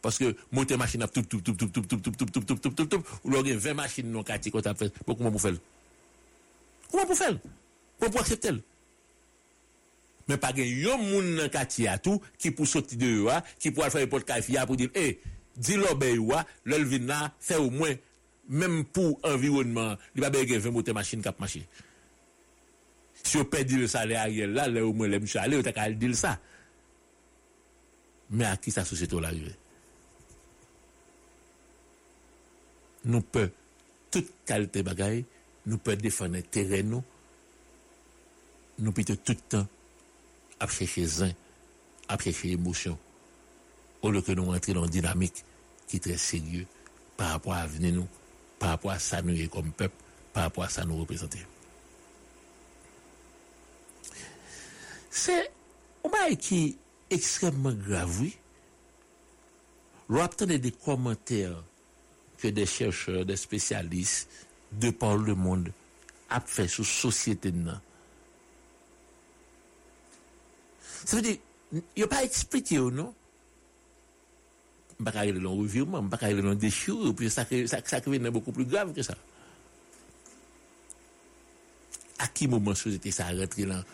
[0.03, 2.57] parce que monter machine a tout tout tout tout tout tout tout tout tout tout
[2.59, 4.93] tout tout tout ou là 20 machines dans quartier qu'on a fait
[6.93, 7.39] Ou wè pou fèl?
[7.41, 8.61] Ou wè pou akseptèl?
[10.29, 13.75] Men pa gen yon moun nan kati atou ki pou soti de yo a, ki
[13.75, 16.31] pou al fè yon pot ka fia pou dil, e, eh, di lò be yo
[16.37, 17.99] a, lòl vin na, fè ou mwen,
[18.49, 21.65] menm pou environman, li ba be gen vè moutè machin kap machin.
[23.25, 25.61] Si yo pe dil sa le a yel la, le ou mwen le mchou ale,
[25.61, 26.37] yo tak al dil sa.
[28.33, 29.53] Men a ki sa sosieto l'arive?
[33.05, 33.47] Nou pe
[34.13, 35.23] tout kalite bagay,
[35.67, 37.03] nous peut défendre terrain nous
[38.79, 39.67] nous peut tout le temps
[40.61, 41.33] à chercher zin
[42.09, 42.99] à chercher émotion
[44.03, 45.45] au lieu que nous entrions dans une dynamique
[45.89, 46.67] qui est très sérieux
[47.17, 48.09] par rapport à venir nous
[48.59, 49.95] par rapport à ça nous comme peuple
[50.33, 51.41] par rapport à ça nous représenter
[55.17, 55.49] c'est
[56.05, 58.37] un bail qui est extrêmement grave, oui.
[60.09, 61.63] L'on des commentaires
[62.39, 64.29] que des chercheurs, des spécialistes
[64.81, 65.71] de par le monde
[66.31, 67.53] a fait sous société.
[71.05, 71.37] Ça veut dire,
[71.97, 73.15] il a pas expliqué ou non?
[74.99, 79.03] Bakare l'on revirement, bakare l'on déchire, puis ça ça ça est beaucoup plus grave que
[79.03, 79.15] ça.
[82.19, 83.85] À qui moment société ça a rentré dans le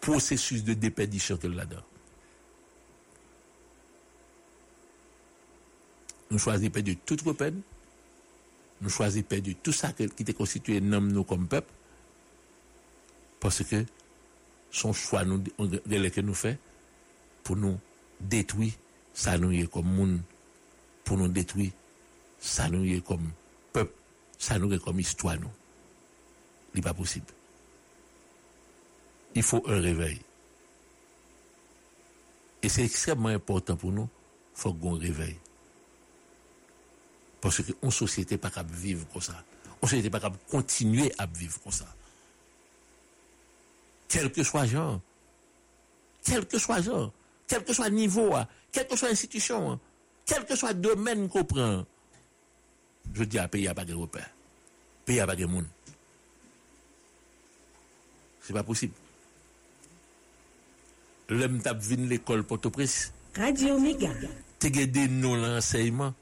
[0.00, 1.82] processus de déperdition que là-dedans?
[6.30, 7.60] Nous choisissons de toute peine
[8.80, 11.70] nous choisissons perdre tout ça qui était constitué nous comme peuple.
[13.40, 13.84] Parce que
[14.70, 16.58] son choix nous, que nous fait
[17.42, 17.78] pour nous
[18.20, 18.72] détruire
[19.14, 20.20] ça nous est comme monde,
[21.04, 21.72] pour nous détruire
[22.40, 23.30] ça nous est comme
[23.72, 23.92] peuple,
[24.38, 25.50] ça nous est comme histoire nous.
[26.74, 27.26] N'est pas possible
[29.34, 30.20] il faut un réveil.
[32.62, 34.08] Et c'est extrêmement important pour nous,
[34.54, 35.36] faut qu'on réveil.
[37.40, 39.44] Parce qu'une société n'est pas capable de vivre comme ça.
[39.82, 41.86] Une société pas capable de continuer à vivre comme ça.
[44.08, 45.00] Quel que soit genre,
[46.24, 47.12] quel que soit genre,
[47.46, 49.80] quel que soit niveau, hein, quelle que soit institution, hein,
[50.26, 51.86] quel que soit domaine qu'on prend,
[53.14, 54.28] je dis à pays a pas de repère.
[55.04, 55.66] Pays a pas de monde.
[58.42, 58.94] C'est pas possible
[61.30, 63.12] l'homme t'a venu l'école Port-au-Prince.
[63.36, 64.10] Radio Méga.
[64.58, 66.12] T'es gardé non l'enseignement.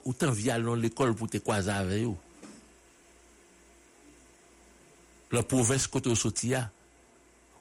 [0.00, 2.14] Quête, autant via l'école pour te croiser avec eux.
[5.32, 6.70] La province côté Sotia,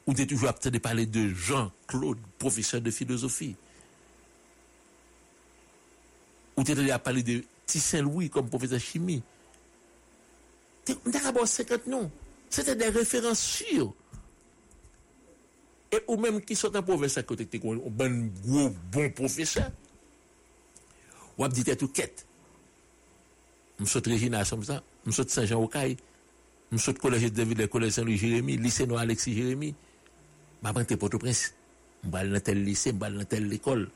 [0.08, 3.56] où tu toujours apte de parler de Jean-Claude, professeur de philosophie.
[6.58, 9.22] Où tu as parlé de Tissin Louis comme professeur de chimie.
[10.86, 12.12] Tu as d'abord 50 noms.
[12.50, 13.94] C'était des références sûres.
[15.92, 19.72] Et ou même qui sont en province à côté, un bon bon professeur,
[21.38, 22.26] ou a dit tout quête.
[23.80, 24.58] Je suis Régina ça,
[25.06, 25.98] je suis Saint-Jean-Ocaille,
[26.72, 29.74] je suis collège de ville, collège Saint-Louis Jérémy, lycée Noir Alexis Jérémy.
[30.64, 31.54] Je suis Port-au-Prince.
[32.04, 33.90] Je suis dans tel lycée, je suis dans telle école.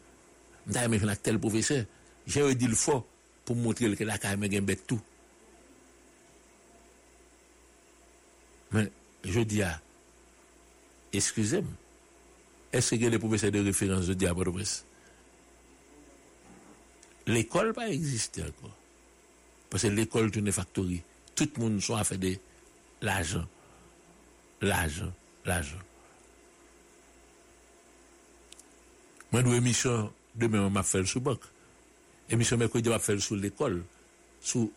[0.67, 1.85] Je suis dans tel professeur.
[2.25, 3.05] J'ai dit le fort
[3.45, 5.01] pour montrer que la carrière est bête tout.
[8.71, 8.89] Mais
[9.23, 9.79] je dis à,
[11.11, 11.69] excusez-moi,
[12.71, 14.51] est-ce que les professeurs de référence de diable
[17.27, 18.75] L'école pas existé encore.
[19.73, 21.01] Parce que l'école une factory.
[21.33, 22.35] Tout le monde soit fait de
[23.01, 23.43] l'argent.
[24.61, 25.11] L'argent,
[25.45, 25.79] l'argent.
[29.31, 31.41] Moi, une émission, demain, on m'a fait sous banque.
[32.29, 33.83] Émission mercredi, on m'a fait sur l'école.
[34.43, 34.71] Sous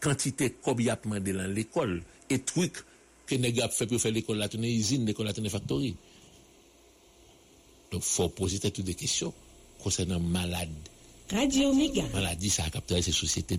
[0.00, 2.02] quantité comme y a demandé dans l'école.
[2.30, 2.82] Et trucs
[3.26, 5.94] que les gars fait pour faire l'école, là, une usine, l'école, là, une factory.
[7.92, 9.34] Donc, il faut poser toutes des questions
[9.78, 10.70] concernant malade.
[11.30, 12.02] Radio Méga.
[12.12, 13.58] Maladie, ça a capturé ces sociétés.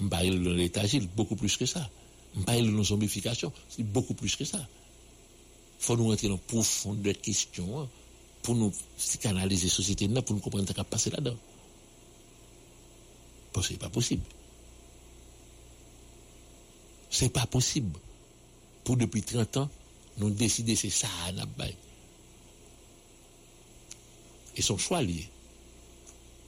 [0.00, 0.82] On parle de l'état
[1.14, 1.88] beaucoup plus que ça.
[2.36, 4.58] On parle de nos zombification, c'est beaucoup plus que ça.
[4.58, 7.88] Il faut nous rentrer dans profondeur de questions hein,
[8.42, 8.72] pour nous
[9.20, 11.36] canaliser la société, pour nous comprendre ce qui a passé là-dedans.
[13.52, 14.22] Parce que ce n'est pas possible.
[17.10, 17.98] Ce n'est pas possible.
[18.84, 19.70] pour depuis 30 ans,
[20.18, 21.66] nous décider c'est ça à.
[24.56, 25.28] Et son choix lié.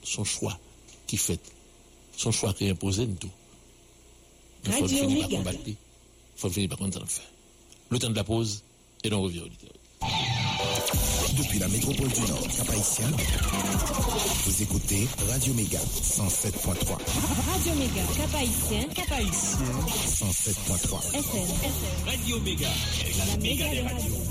[0.05, 0.59] Son choix
[1.07, 1.41] qui fait.
[2.17, 3.31] Son choix qui est imposé nous tout.
[4.65, 5.59] Il faut Radio finir par combattre.
[5.67, 5.77] Il
[6.37, 7.25] faut finir par contre le faire.
[7.91, 8.63] Le temps de la pause
[9.03, 9.49] et l'on revient au.
[11.37, 13.11] Depuis la métropole du Nord, Cap-Haïtien,
[14.45, 16.87] vous écoutez Radio Méga 107.3.
[17.51, 19.59] Radio Méga, Cap Haïtien, Cap Haïtien,
[20.07, 21.19] 107.3.
[21.19, 22.69] FM, Radio Méga,
[23.19, 24.24] la méga des radios.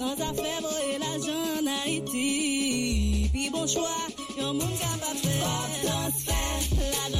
[0.00, 3.96] Nan zafè bo e la jan na iti Pi bon chwa,
[4.38, 5.34] yon moun ka pa fè.
[5.42, 6.56] Pop transfer,
[6.94, 7.19] la jan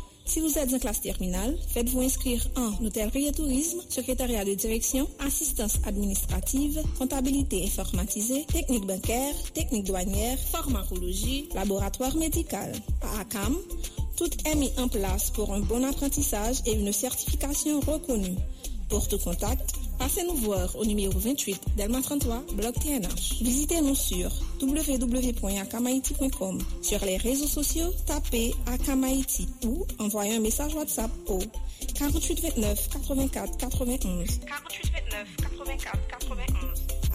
[0.25, 5.07] si vous êtes en classe terminale, faites-vous inscrire en hôtellerie et tourisme, secrétariat de direction,
[5.19, 12.71] assistance administrative, comptabilité informatisée, technique bancaire, technique douanière, pharmacologie, laboratoire médical.
[13.01, 13.55] À ACAM,
[14.15, 18.37] tout est mis en place pour un bon apprentissage et une certification reconnue.
[18.89, 23.43] Pour tout contact, passez-nous voir au numéro 28 Delma 33, bloc TNH.
[23.43, 26.57] Visitez-nous sur www.akamaiti.com.
[26.81, 31.37] Sur les réseaux sociaux, tapez Akamaiti ou envoyez un message WhatsApp au
[31.93, 34.39] 48 29 84 91.
[34.39, 36.57] 48 29 84 91.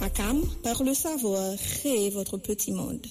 [0.03, 3.05] Akam, par le savoir, créez votre petit monde.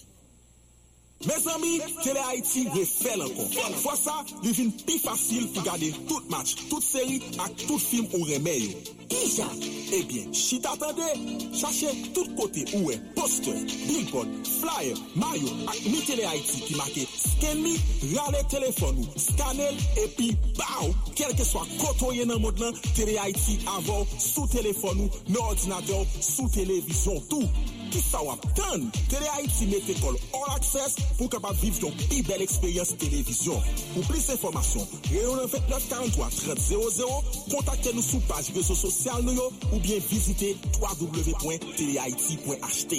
[1.26, 3.48] Me zami, Tele Haiti refel anko.
[3.82, 8.06] Fwa sa, li vin pi fasil pou gade tout match, tout seri ak tout film
[8.14, 8.76] ou remeyo.
[9.10, 9.48] Ija,
[9.96, 11.08] ebyen, eh chita tende,
[11.58, 13.58] chache tout kote ouwe, poster,
[13.88, 17.74] billboard, flyer, mayo ak mi Tele Haiti ki make skemi,
[18.14, 24.06] rale telefon ou, skanel, epi, baou, kelke swa kotoye nan mod lan, Tele Haiti avou,
[24.20, 27.50] sou telefon ou, nan ordinateur, sou televizyon tou.
[27.96, 28.90] Ou attend?
[29.10, 33.62] Télé Haïti met école all access pour capable vivre ton plus belle expérience télévision.
[33.94, 39.50] Pour plus d'informations, réunion 29 43 30 00, contactez-nous sur page réseaux sociaux nous yo,
[39.72, 42.96] ou bien visitez www.telehaiti.ht.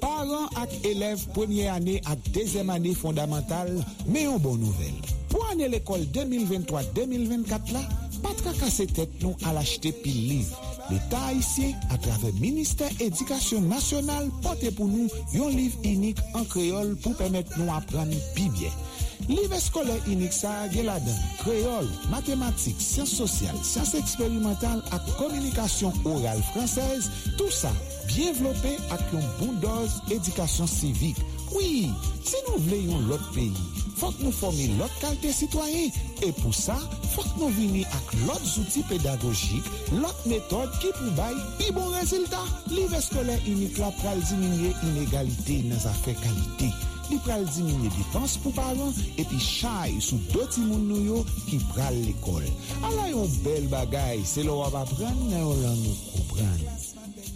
[0.00, 3.68] Paran ak elev premye ane ak dezem ane fondamental,
[4.08, 4.96] me yon bon nouvel.
[5.28, 7.84] Pou ane l'ekol 2023-2024 la,
[8.24, 10.48] patra kase tet nou al achete pil liv.
[10.90, 16.94] l'Etat haisyen a travè Ministèr Édikasyon Nasyonal pote pou nou yon liv inik an kreol
[17.02, 18.82] pou pèmèt nou apran pi byen.
[19.26, 25.96] Liv eskole inik sa gen la den kreol, matematik, siyans sosyal, siyans eksperimental ak komunikasyon
[26.06, 27.72] oral fransèz, tout sa
[28.10, 31.18] bien vlopè ak yon bon doz edikasyon sivik.
[31.56, 31.88] Oui,
[32.20, 33.62] si nou vle yon lot peyi,
[33.96, 35.94] fok nou formi lot kalte sitwayen.
[36.20, 36.74] E pou sa,
[37.14, 39.70] fok nou vini ak lot zouti pedagogik,
[40.02, 42.50] lot metode ki pou bay pi bon rezultat.
[42.74, 46.68] Liv eskoler unik la pral diminye inegalite nan zafè kalite.
[47.06, 51.96] Li pral diminye dipans pou paran, epi chay sou doti moun nou yo ki pral
[52.02, 52.44] l'ekol.
[52.90, 56.60] Ala yon bel bagay, se lo wap apren, nan yon lan nou koupran.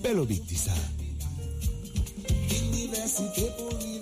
[0.05, 0.77] Bel obik di sa.
[2.51, 4.00] Universite pou li.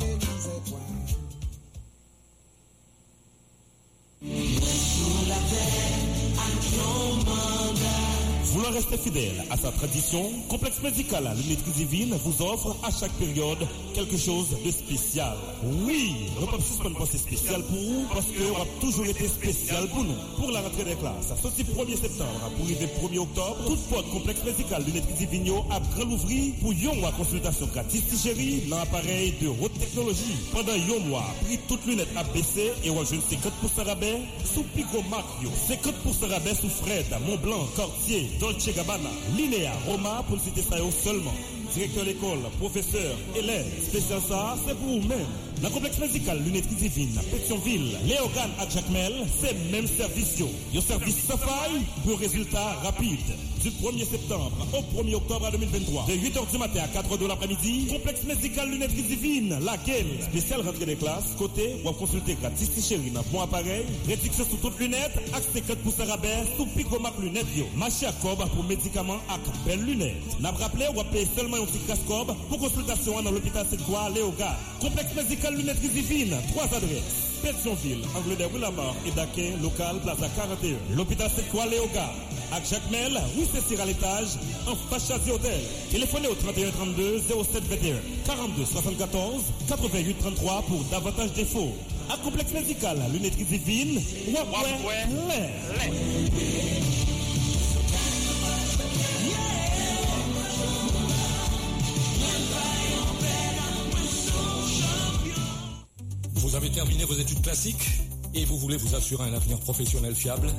[8.97, 13.59] Fidèle à sa tradition, Complexe Médical à Divine vous offre à chaque période
[13.95, 15.37] quelque chose de spécial.
[15.85, 19.89] Oui, ne pas suspendre pensée spéciale pour vous parce que on a toujours été spécial
[19.89, 20.15] pour nous.
[20.37, 24.11] Pour la rentrée des classes, à sorti 1er septembre pour arriver 1er octobre, toute porte
[24.11, 29.35] Complexe Médical l'Unité Divine a grand ouvri pour yon mois consultation gratis chérie dans appareil
[29.41, 30.37] de haute technologie.
[30.53, 35.03] Pendant yon mois, prix toute lunette a baissé et on jeune 50% rabais sous Pico
[35.11, 41.35] Mario, 50% rabais sous Fred, Montblanc, Cortier, Dolce Gabbana, Linéa, Roma pour citer seulement.
[41.75, 45.27] directeur d'école, professeur, élève, spécial ça, c'est pour vous-même.
[45.63, 50.39] Dans le complexe médical Lunetterie Divine, Pétionville, Léogane à Jacmel, c'est même service.
[50.73, 53.19] Yo service Safari pour résultat rapide.
[53.63, 57.89] Du 1er septembre au 1er octobre 2023, de 8h du matin à 4h de l'après-midi,
[57.91, 63.11] complexe médical Lunetterie Divine, laquelle spéciale rentrée des classes, côté ou à consulter gratis chérie
[63.11, 67.47] dans bon appareil, réduction sur toutes lunettes, accès 50% rabais, sous pico marque lunettes.
[67.75, 70.41] Marché à cob pour médicaments à belle lunettes.
[70.41, 74.09] N'a rappelé ou à payer seulement un petit casse cob pour consultation dans l'hôpital Cette-Croix,
[74.15, 74.55] Léogane.
[74.81, 77.41] Complexe médical Divine, trois adresses.
[77.43, 80.97] Pétionville, Angle de Willamar et Daquin, local Plaza 41.
[80.97, 82.11] L'hôpital Cette-Croix, Léogane.
[82.53, 84.29] À Jacmel, oui c'est à l'étage,
[84.67, 85.61] en Fachazi Hôtel.
[85.91, 87.23] Téléphonez au 31 32
[87.53, 87.97] 07 21
[88.27, 91.75] 42 74 88 33 pour davantage d'infos.
[92.11, 94.35] À complexe médical, lunetterie divine, ouais,
[106.59, 108.01] avez terminé vos études classiques
[108.35, 110.51] et vous voulez vous assurer un avenir professionnel fiable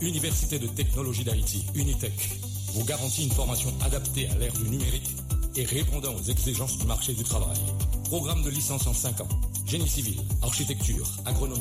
[0.00, 2.40] Université de technologie d'Haïti, Unitech,
[2.72, 5.14] vous garantit une formation adaptée à l'ère du numérique
[5.54, 7.58] et répondant aux exigences du marché du travail.
[8.04, 9.28] Programme de licence en 5 ans,
[9.66, 11.60] génie civil, architecture, agronomie.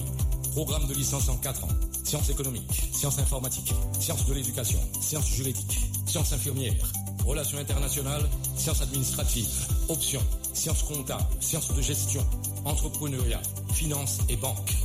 [0.53, 1.75] Programme de licence en 4 ans,
[2.05, 6.93] sciences économiques, sciences informatiques, sciences de l'éducation, sciences juridiques, sciences infirmières,
[7.25, 8.23] relations internationales,
[8.55, 10.23] sciences administratives, options,
[10.53, 12.25] sciences comptables, sciences de gestion,
[12.63, 13.41] entrepreneuriat,
[13.71, 14.75] finance et banque.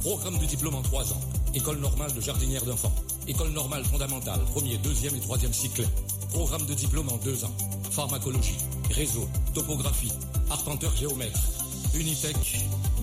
[0.00, 1.20] Programme de diplôme en 3 ans,
[1.54, 2.92] école normale de jardinière d'enfants,
[3.26, 5.86] école normale fondamentale, premier, deuxième et troisième cycle.
[6.30, 7.52] Programme de diplôme en 2 ans,
[7.90, 8.56] pharmacologie,
[8.90, 10.12] réseau, topographie,
[10.50, 11.40] arpenteur géomètre,
[11.94, 12.36] Unitech,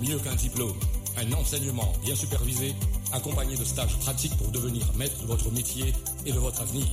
[0.02, 0.78] mieux qu'un diplôme,
[1.18, 2.76] un enseignement bien supervisé,
[3.12, 5.94] accompagné de stages pratiques pour devenir maître de votre métier
[6.26, 6.86] et de votre avenir.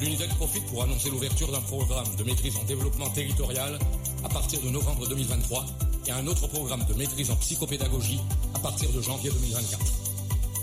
[0.00, 3.78] L'Unitech profite pour annoncer l'ouverture d'un programme de maîtrise en développement territorial
[4.24, 5.66] à partir de novembre 2023
[6.06, 8.20] et un autre programme de maîtrise en psychopédagogie
[8.54, 9.80] à partir de janvier 2024.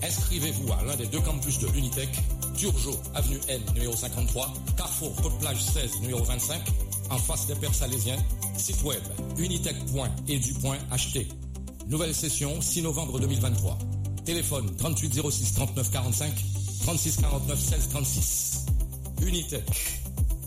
[0.03, 2.09] Inscrivez-vous à l'un des deux campus de l'Unitech,
[2.57, 6.61] Turgeot, avenue N, numéro 53, Carrefour, Côte-Plage 16, numéro 25,
[7.09, 8.17] en face des Pères Salésiens,
[8.57, 9.01] site web
[9.37, 11.27] unitech.edu.ht.
[11.87, 13.77] Nouvelle session 6 novembre 2023.
[14.25, 16.33] Téléphone 3806 39 45
[16.81, 18.65] 36 49 16 36.
[19.21, 20.01] Unitech.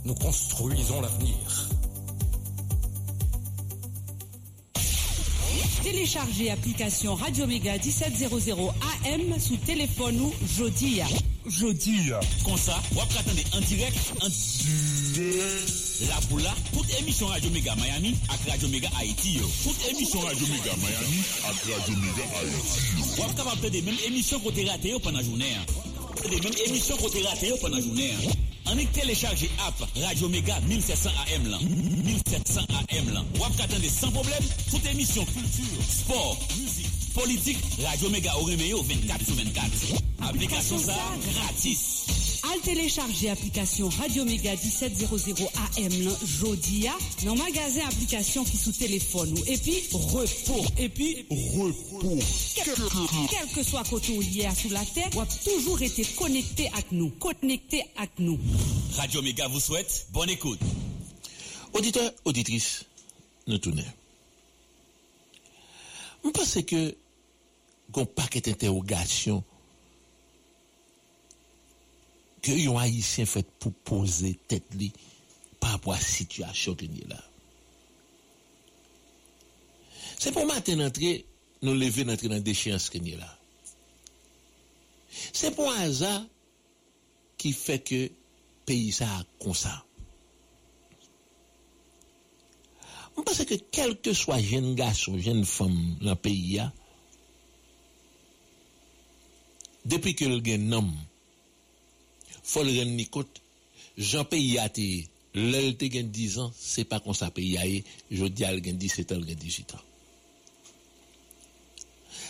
[0.04, 1.68] Nous construisons l'avenir.
[5.82, 8.72] Téléchargez application Radio Méga 1700
[9.04, 11.06] AM sous téléphone ou Jodia.
[11.46, 12.20] Jodia.
[12.44, 14.28] Comme ça, vous attendez en direct, en
[16.08, 19.38] la boula, toute émission Radio Méga Miami avec Radio Méga Haïti.
[19.64, 23.62] Toute émission Radio Méga Miami avec Radio Méga Haïti.
[23.62, 25.56] Vous de même émission côté raté pendant la journée.
[26.30, 28.12] Des mêmes émissions côté raté pendant la journée.
[28.66, 31.58] On est téléchargé app Radio Méga 1700 AM là.
[31.60, 33.24] 1700 AM là.
[33.34, 39.24] Vous attendez sans problème toute émission culture, sport, musique, politique, Radio Méga au Réméo 24
[39.24, 39.70] sur 24.
[40.28, 40.94] Application ça
[41.34, 42.06] gratis.
[42.52, 45.06] Al télécharger application Radio Méga 1700
[45.78, 46.92] AM là, Jodia
[47.24, 52.18] dans magasin application qui sous téléphone ou et puis repos et puis repos.
[52.54, 52.74] Quel,
[53.30, 56.92] quel que soit côté ou hier sous la terre, vous avez toujours été connecté avec
[56.92, 58.38] nous, connecté avec nous.
[58.96, 60.60] Radio Méga vous souhaite bonne écoute.
[61.72, 62.84] Auditeurs, auditrices,
[63.46, 63.82] nous tournons.
[66.24, 66.94] Je pense que
[67.92, 69.42] qu'on paquet d'interrogations
[72.42, 74.90] ke yon Haitien fèt pou pose tèt li
[75.62, 77.20] pa apwa situasyon ke nye la.
[80.18, 81.14] Se pou maten antre,
[81.62, 83.30] nou leve antre nan desyans ke nye la.
[85.12, 86.12] Se pou aza
[87.38, 88.02] ki fè ke
[88.66, 89.08] peyisa
[89.42, 89.74] konsa.
[93.12, 96.68] Mwen pase ke kelke swa jen gaso, jen fom nan peyi ya,
[99.84, 100.88] depi ke l gen nom,
[102.52, 103.40] faut le rendre compte,
[103.96, 107.62] Jean pays a été, te gagne 10 ans, c'est pas comme ça pays a
[108.10, 109.78] je dis al gagne 17 ans, gagne 18 ans.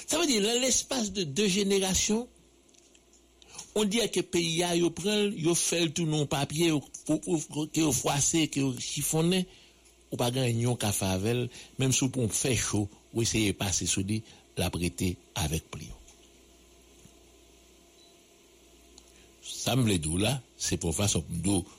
[0.07, 2.29] Ça veut dire, dans l'espace de deux générations,
[3.75, 6.73] on dit que pays a, yo prend, yo fait tout non papier,
[7.07, 9.47] que yo froissé, que yo chiffonné,
[10.13, 11.49] ou pas gagner un café
[11.79, 14.05] même si on fait chaud, ou essayer de passer sous
[14.57, 15.89] la prêter avec pli.
[19.63, 21.25] Ça me dit là, c'est pour façon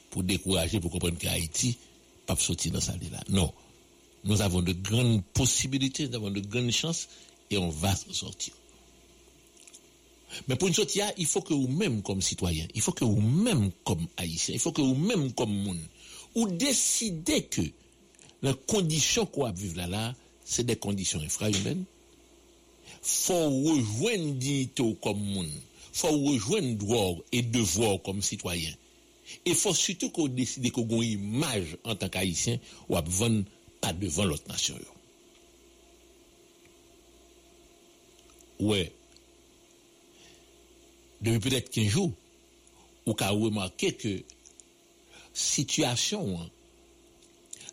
[0.10, 1.78] pour décourager, pour comprendre qu'Haïti,
[2.26, 3.20] pas sortir dans ça là.
[3.28, 3.52] Non.
[4.24, 7.10] Nous avons de grandes possibilités, nous avons de grandes chances,
[7.52, 8.54] et on va sortir.
[10.48, 14.08] Mais pour une sortir, il faut que vous-même comme citoyen, il faut que vous-même comme
[14.16, 15.82] haïtien, il faut que vous-même comme monde,
[16.36, 17.64] ou décidez que
[18.44, 20.16] les conditions qu'on vivre là, là,
[20.46, 21.84] c'est des conditions infrahumaines.
[23.02, 25.52] Faut rejoindre dignité comme monde.
[25.94, 28.74] Faut rejoindre droit et devoir comme citoyen.
[29.46, 33.04] Et faut surtout qu'on décide qu'on ait une image en tant qu'haïtien ou à
[33.82, 34.76] pas devant l'autre nation.
[38.60, 38.92] Ouais.
[41.22, 42.12] Depuis peut-être 15 jours,
[43.06, 44.24] ou qu'a remarqué que
[45.34, 46.50] situation, hein,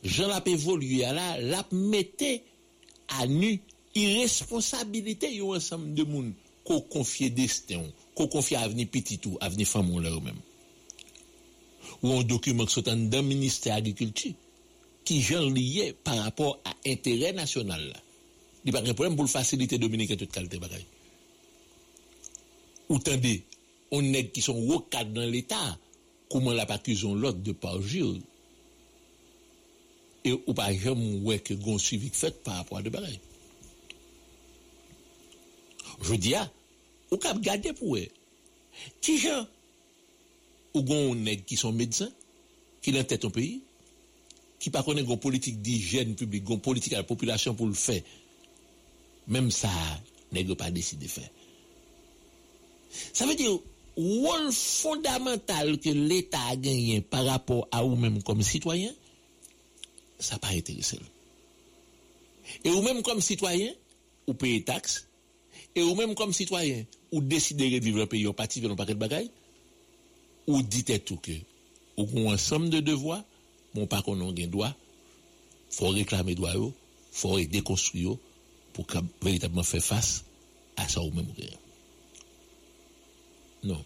[0.02, 2.42] Jean l'a évolué à la, l'a mettait
[3.08, 3.60] à nu
[3.94, 6.32] irresponsabilité yon ensemble de monde
[6.64, 7.82] qu'on confie destin,
[8.14, 10.38] qu'on confie avenir petit tout, avenir femme là eux-même.
[12.02, 14.34] Ou un document qui sont dans ministère de l'Agriculture
[15.04, 17.80] qui j'en lié par rapport à intérêt national.
[18.64, 20.86] Il n'y a pas de problème pour faciliter Dominique et toute qualité bagaille.
[22.88, 23.44] Ou tendez,
[23.90, 25.78] on est qui sont haut cadre dans l'État,
[26.30, 26.66] comment la
[27.04, 28.18] ont l'ordre de parjure?
[30.24, 33.20] Et ou pas jamais ouais que gon suivi fait par rapport à de bagaille.
[36.02, 36.50] Je dis ah,
[37.10, 38.08] ou cap garder pour eux.
[39.00, 39.46] Qui gens
[40.74, 40.84] ou
[41.46, 42.10] qui sont médecins
[42.80, 43.62] qui l'en tête au pays
[44.60, 48.02] qui pas connaît gon politique d'hygiène publique, gon politique à la population pour le faire.
[49.26, 49.70] Même ça,
[50.32, 51.30] nèg pas décidé de faire.
[53.14, 53.58] Ça veut dire
[53.96, 58.92] rôle fondamental que l'État a gagné par rapport à vous-même comme citoyen,
[60.18, 60.98] ça n'a pas intéressé.
[62.64, 63.72] Et vous-même comme citoyen,
[64.26, 65.06] vous payez taxes,
[65.74, 68.94] et vous-même comme citoyen, vous décidez de vivre le pays, vous parti dans un paquet
[68.94, 69.30] de bagailles,
[70.46, 71.32] ou dites tout que,
[71.96, 73.22] avez un ensemble de devoirs,
[73.74, 74.74] bon, pas qu'on a un droit,
[75.70, 76.52] faut réclamer droit,
[77.12, 78.16] faut déconstruire
[78.72, 78.86] pour
[79.22, 80.24] véritablement faire face
[80.76, 81.26] à ça ou même.
[83.62, 83.84] Non.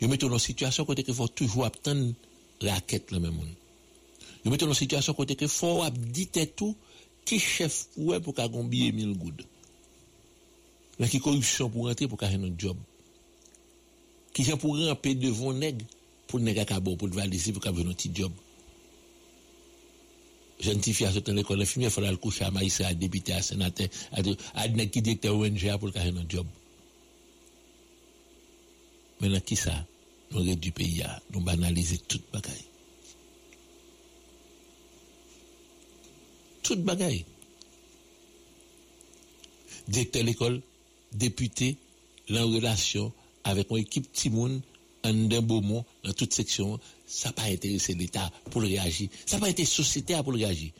[0.00, 2.12] Vous mettez dans une situation côté que faut toujours attendre
[2.60, 3.54] raquette le même monde.
[4.44, 6.76] Vous mettez dans une situation côté que faut dire tout
[7.24, 9.44] qui chef pour pour qu'a billet 1000 goudes.
[10.98, 12.76] Là qui corruption pour rentrer pour qu'a un job.
[14.32, 15.82] Qui gens pour ramper devant nèg
[16.26, 18.32] pour nèg à pour valider pour qu'a un petit job.
[20.58, 23.42] Jeune fille à cette l'école infirmière, il faut le coucher à maïs, à député, à
[23.42, 23.88] sénateur,
[24.54, 26.46] à nèg qui directeur ONG pour qu'a un job.
[29.20, 29.86] Maintenant, qui ça?
[30.30, 32.64] Nous réduisons du pays, nous banaliser toute bagaille.
[36.62, 37.24] Toute bagaille.
[39.88, 40.62] Directeur de l'école,
[41.16, 41.76] député,
[42.30, 43.12] en relation
[43.44, 44.60] avec une équipe Timoun,
[45.04, 49.08] en d'un beau mot, dans toute section, ça n'a pas intéressé l'État pour réagir.
[49.24, 50.72] Ça n'a pas été société pour réagir.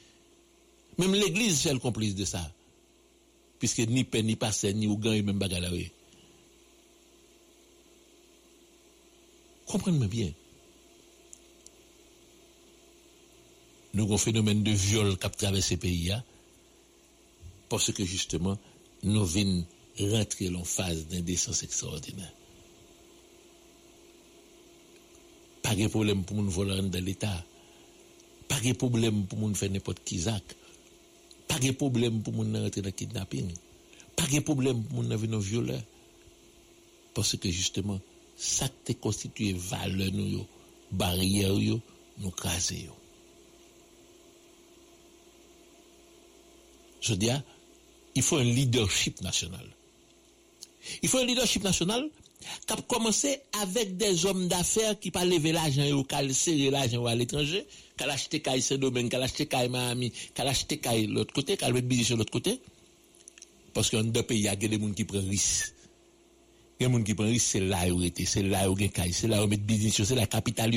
[0.99, 2.53] Même l'Église, c'est le complice de ça.
[3.59, 5.70] Puisque ni peine, ni pasteur, ni ougan, même bagarre.
[9.66, 10.32] Comprenez-moi bien.
[13.95, 16.12] Nous avons un phénomène de viol qui a traversé le pays,
[17.68, 18.59] parce que justement,
[19.03, 19.64] nous venons
[20.01, 22.33] rentrer en phase d'indécence extraordinaire.
[25.63, 27.45] Pas de problème pour nous voler dans l'État.
[28.49, 30.43] Pas de problème pour nous faire n'importe qui zac.
[31.49, 33.53] Pas de problème pour nous rentrer dans le kidnapping.
[34.15, 35.83] Pas de problème pour nous venir violeur.
[37.15, 37.99] Parce que justement,
[38.37, 40.47] ça te constitue valeur nous
[40.93, 41.81] barrière yo,
[42.19, 42.89] nous craser.
[47.01, 47.29] Je dis,
[48.15, 49.76] il faut un leadership national.
[51.03, 52.09] Il faut un leadership national
[52.66, 57.05] qui a commencé avec des hommes d'affaires qui pas lever l'argent ou qui serrer l'argent
[57.07, 57.66] à l'étranger,
[57.97, 61.57] qui a acheté caille Saint-Domingue, qui a acheté caille Miami, qui a acheté l'autre côté,
[61.57, 62.61] qui a mettre sur l'autre côté.
[63.74, 65.74] Parce qu'en deux pays, il y a des gens qui prennent risque.
[66.78, 69.45] Des gens qui prennent risque, c'est là où était, c'est là où il c'est là
[69.45, 70.72] où mettre business, c'est la capitale.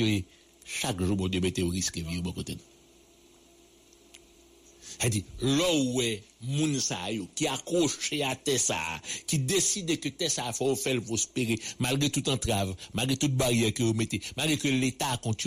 [0.64, 2.56] Chaque jour, bon Dieu, mettez au risque de vivre au côté.
[5.00, 8.76] C'est-à-dire, là où est moun sa yo, qui accroché à Tessa,
[9.26, 13.94] qui décide que Tessa faut faire prospérer, malgré toute entrave, malgré toute barrière que vous
[13.94, 15.46] mettez, malgré que l'État compte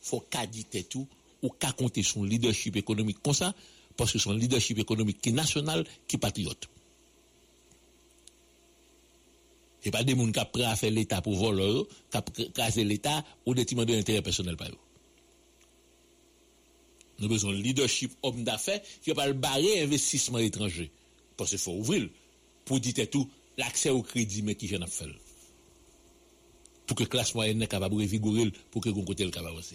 [0.00, 1.06] faut qu'a dit tout,
[1.42, 3.54] ou qu'a compter son leadership économique comme ça,
[3.96, 6.68] parce que son leadership économique qui est national, qui est patriote.
[9.80, 13.54] C'est pas des gens qui prêt à faire l'État pour voler, qui craser l'État ou
[13.54, 14.87] des de l'intérêt personnel par eux.
[17.18, 20.90] Nous avons besoin de leadership homme d'affaires qui va barrer investissement étranger.
[21.36, 22.08] Parce qu'il faut ouvrir
[22.64, 25.08] pour dire tout l'accès au crédit, mais qui vient à faire.
[26.86, 29.74] Pour que la classe moyenne soit capable de pour que le côté le capable aussi.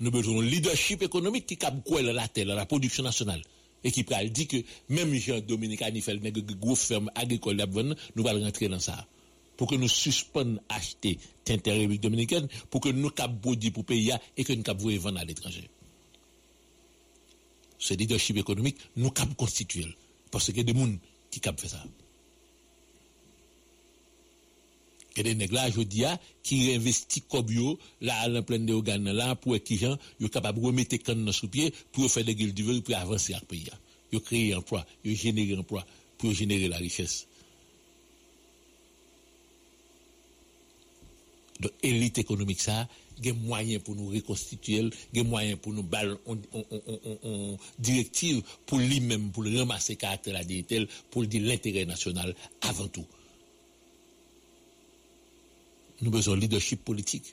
[0.00, 3.42] Nous avons besoin de leadership économique qui cap la terre, la production nationale.
[3.84, 4.56] Et qui dire que
[4.88, 6.20] même Jean Dominique Anifel,
[6.54, 7.56] grosse ferme agricole,
[8.14, 9.06] nous allons rentrer dans ça.
[9.56, 14.44] Pour que nous suspendions acheter Tintin République Dominicaine, pour que nous cap pour pays et
[14.44, 15.68] que nous cap vendre à l'étranger.
[17.78, 19.86] Ce leadership économique, nous cap constituer.
[20.30, 20.96] Parce qu'il y a des gens
[21.30, 21.84] qui cap fait ça.
[25.14, 26.04] Il y a des nègres là, je dis,
[26.42, 27.46] qui réinvestissent comme
[28.00, 31.30] là, à la pleine de organes là, pour qu'ils gens, yo capable de remettre canne
[31.32, 33.68] sous pied, pour faire des guildes du pour avancer le pays.
[34.10, 35.84] Yo créer emploi, yo générer emploi,
[36.16, 37.26] pour générer la richesse.
[41.62, 42.88] De élite économique ça,
[43.18, 48.42] il y a moyen pour nous reconstituer, il y a pour nous baller en directive
[48.66, 53.06] pour lui-même, pour le ramasser caractère la dignité, pour dire l'intérêt national avant tout.
[56.00, 57.32] Nous avons besoin de leadership politique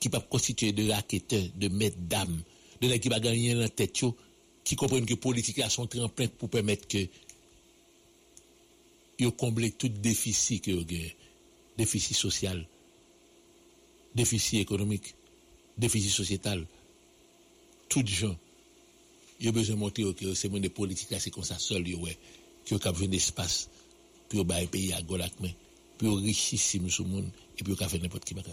[0.00, 2.42] qui peut constituer de raquetteurs, de maîtres d'âme,
[2.80, 4.02] de gens qui va gagner la tête,
[4.64, 7.06] qui comprennent que politique a son tremplin pour permettre que
[9.18, 10.72] ils combler tout déficit que
[11.78, 12.66] déficit social,
[14.14, 15.14] déficit économique,
[15.76, 16.66] déficit sociétal,
[17.88, 18.36] tout gens,
[19.40, 22.78] ils ont besoin de montrer que c'est des politiques c'est comme ça seul, qui ont
[22.78, 23.68] besoin d'espace
[24.28, 25.50] pour un pays à Golakme,
[25.98, 28.52] pour richissime sur le monde, et puis faire n'importe qui bagaille.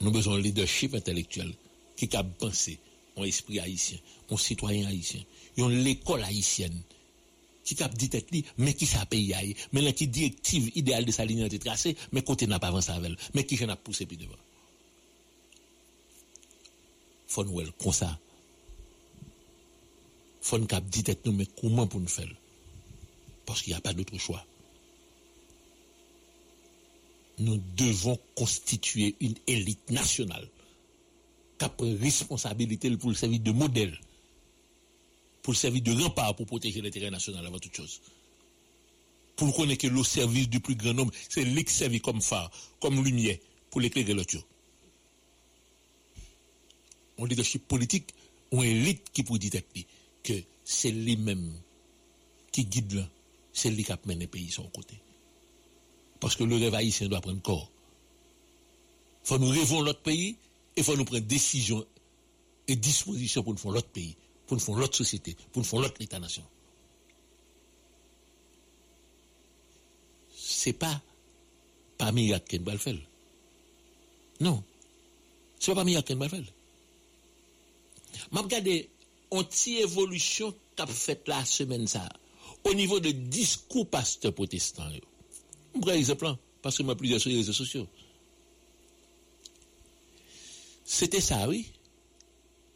[0.00, 1.52] Nous avons besoin de leadership intellectuel
[1.96, 2.78] qui a pensé
[3.14, 3.98] en esprit haïtien,
[4.30, 5.20] en citoyen haïtien,
[5.58, 6.80] en l'école haïtienne,
[7.64, 11.24] qui cap dit tête mais qui paye aille, mais là qui directive idéale de sa
[11.24, 14.06] ligne de tracée, mais côté n'a pas avancé avec elle, mais qui j'en a poussé
[14.06, 14.34] plus devant?
[17.28, 18.18] Faut nous comme ça.
[20.40, 22.28] Faut nous cap dit tête nous, mais comment pour nous faire?
[23.46, 24.44] Parce qu'il n'y a pas d'autre choix.
[27.38, 30.46] Nous devons constituer une élite nationale
[31.58, 33.98] qui a responsabilité pour le servir de modèle
[35.42, 38.00] pour servir de rempart pour protéger l'intérêt national avant toute chose.
[39.36, 43.38] Pour connaître que le service du plus grand nombre, c'est qui comme phare, comme lumière,
[43.70, 44.36] pour l'éclairer l'autre.
[47.18, 48.14] Un leadership politique
[48.52, 49.62] une élite qui peut dire
[50.22, 50.34] que
[50.64, 51.52] c'est lui-même
[52.52, 53.08] qui guide là,
[53.52, 54.94] c'est lui qui mène le pays son côté.
[56.20, 57.70] Parce que le rêve haïtien doit prendre corps.
[59.24, 60.36] Il faut nous rêver l'autre pays
[60.76, 61.84] et il faut nous prendre décision
[62.68, 64.16] et disposition pour nous faire l'autre pays
[64.46, 66.44] pour nous faire l'autre société, pour nous faire l'autre État-nation.
[70.34, 71.00] Ce n'est pas
[71.98, 72.96] par miracle qu'on va le faire.
[74.40, 74.62] Non.
[75.58, 76.52] Ce n'est pas par miracle qu'on va le faire.
[78.32, 82.08] Je regarde une petite évolution qu'a fait la semaine ça,
[82.64, 84.88] au niveau de discours pasteur protestant.
[85.80, 87.86] Prends exemple, hein, parce que moi plusieurs sur les réseaux sociaux.
[90.84, 91.72] C'était ça, oui,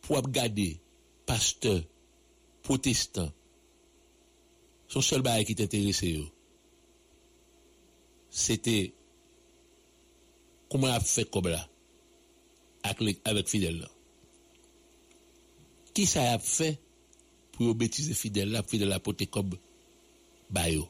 [0.03, 0.79] pour regarder
[1.27, 1.83] pasteur
[2.63, 3.31] protestant,
[4.89, 6.19] son seul bail qui t'intéressait,
[8.31, 8.93] c'était
[10.71, 11.69] comment a fait comme là,
[12.83, 13.91] avec, fidèle là.
[15.95, 16.79] Qui ça a fait
[17.53, 19.57] pour bêtiser fidèle là, fidèle là, pour te comme
[20.51, 20.89] bayo.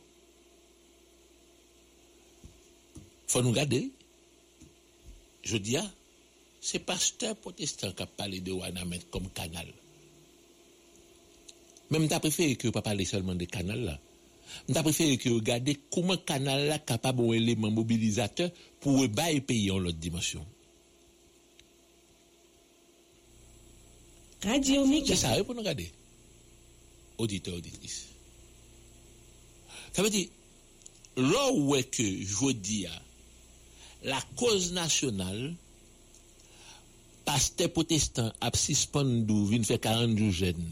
[3.28, 3.90] Faut nous garder.
[5.42, 5.90] Je dis, ah,
[6.60, 9.72] c'est pasteur protestant qui a parlé de Wanamet comme canal.
[11.90, 14.00] Même t'as préféré que pas parler seulement de canal là.
[14.72, 19.78] T'as préféré que regarder comment canal là capable un élément mobilisateur pour bailler pays en
[19.78, 20.44] l'autre dimension.
[24.42, 24.86] Radio.
[25.04, 25.90] C'est ça, pour nous regarder.
[27.18, 28.06] Auditeur, auditrice.
[29.92, 30.28] Ça veut dire,
[31.16, 32.86] là où est que je dis,
[34.02, 35.54] la cause nationale,
[37.24, 40.70] pasteur protestant a suspendu, vient faire 40 jours jeunes.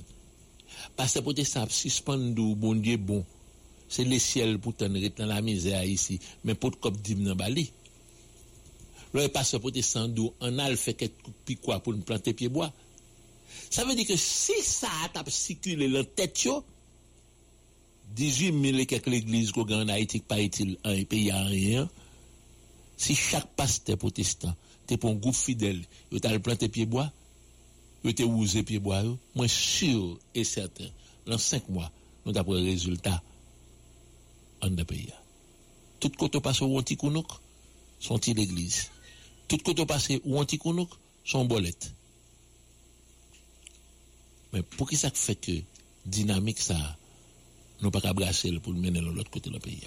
[0.98, 3.24] Pase pote sa ap suspendou bon diye bon.
[3.88, 6.20] Se le siel pou ten retan la mize a isi.
[6.44, 7.68] Men pot kop dim nan bali.
[9.14, 11.14] Lò e pase pote sandou an al feket
[11.46, 12.70] pi kwa pou nou plante piye boa.
[13.70, 16.60] Sa ve di ke si sa atap sikile lan tet yo,
[18.14, 21.88] 18 mille kek l'eglise ko gen an Haitik pa itil an e peyi an riyan,
[23.00, 24.54] si chak pas te potestan,
[24.86, 25.80] te pon goup fidel,
[26.12, 27.08] yo tal plante piye boa,
[28.04, 30.88] yo te sûr et certain
[31.26, 31.90] dans cinq mois
[32.26, 33.22] nous avons résultat
[34.62, 35.12] en de pays.
[36.00, 37.26] Tout côté passe au antikounouk
[38.00, 38.90] sont ils l'église.
[39.48, 40.90] Tout côté passe au antikounouk
[41.24, 41.92] sont bolette.
[44.52, 45.52] Mais pour qui ça fait que
[46.04, 46.96] dynamique ça
[47.80, 49.80] nous pas brasser pour mener de l'autre côté du pays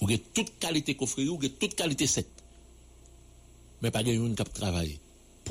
[0.00, 2.26] vous avez toute qualité coffre vous avez toute qualité sec.
[3.80, 4.98] Mais pas de une qui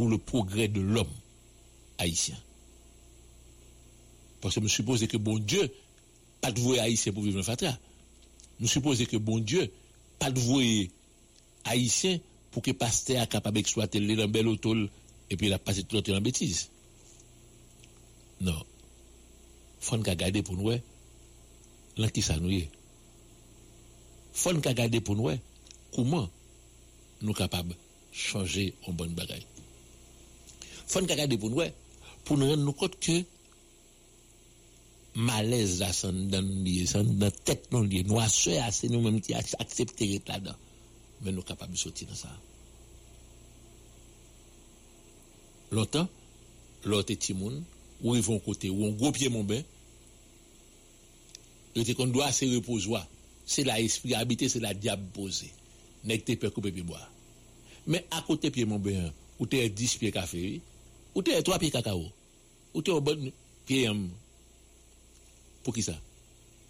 [0.01, 1.13] pour le progrès de l'homme
[1.99, 2.35] haïtien.
[4.41, 5.71] Parce que me suppose que bon Dieu
[6.41, 7.77] pas de vouer haïtien pour vivre dans Fatra.
[8.59, 9.71] Nous supposons que bon Dieu,
[10.17, 10.89] pas de vouer
[11.65, 14.89] haïtien pour que pasteur capable d'exploiter les dans bel autol
[15.29, 16.71] et puis il a passé tout le temps en bêtise.
[18.39, 18.65] Non.
[19.81, 20.71] Faut nous garder pour nous,
[21.97, 22.59] là qui ça nous.
[24.33, 25.29] Faut nous garder pour nous,
[25.93, 26.27] comment
[27.21, 27.75] nous capables
[28.11, 29.45] changer en bonne bagaille.
[30.91, 31.61] Faut nous garder pour nous,
[32.25, 33.23] pour nous rendre compte que
[35.15, 36.45] malaise là, dans
[37.17, 40.55] la tête, nous assurons, c'est nous-mêmes qui acceptons là-dedans.
[41.21, 42.29] Mais nous sommes capables de sortir de ça.
[45.71, 46.07] L'autre
[47.05, 47.63] petit monde,
[48.03, 49.61] où ils vont côté, où on gros pied mon bain,
[51.73, 52.89] était qu'on doit se reposer.
[53.45, 55.53] C'est l'esprit habité, c'est la diable posée.
[56.03, 57.09] N'est que peur couper boire.
[57.87, 60.59] Mais à côté pied mon bain, où tu 10 pieds café,
[61.13, 62.05] Ou te e 3 piye kakao.
[62.73, 63.29] Ou te ou bon
[63.67, 64.05] piye yam.
[65.65, 65.97] Pou ki sa?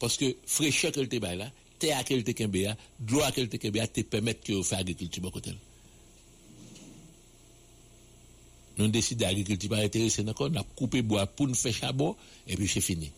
[0.01, 1.49] Paske frechek el te bay la,
[1.81, 4.79] te akel te kembe ya, dlo akel te kembe ya, te pemet ki yo fe
[4.79, 5.57] agrikulti bokotel.
[8.79, 12.15] Nou deside agrikulti pa interese nan kon, nap koupe bo apoun fe chabo,
[12.49, 13.11] epi se fini.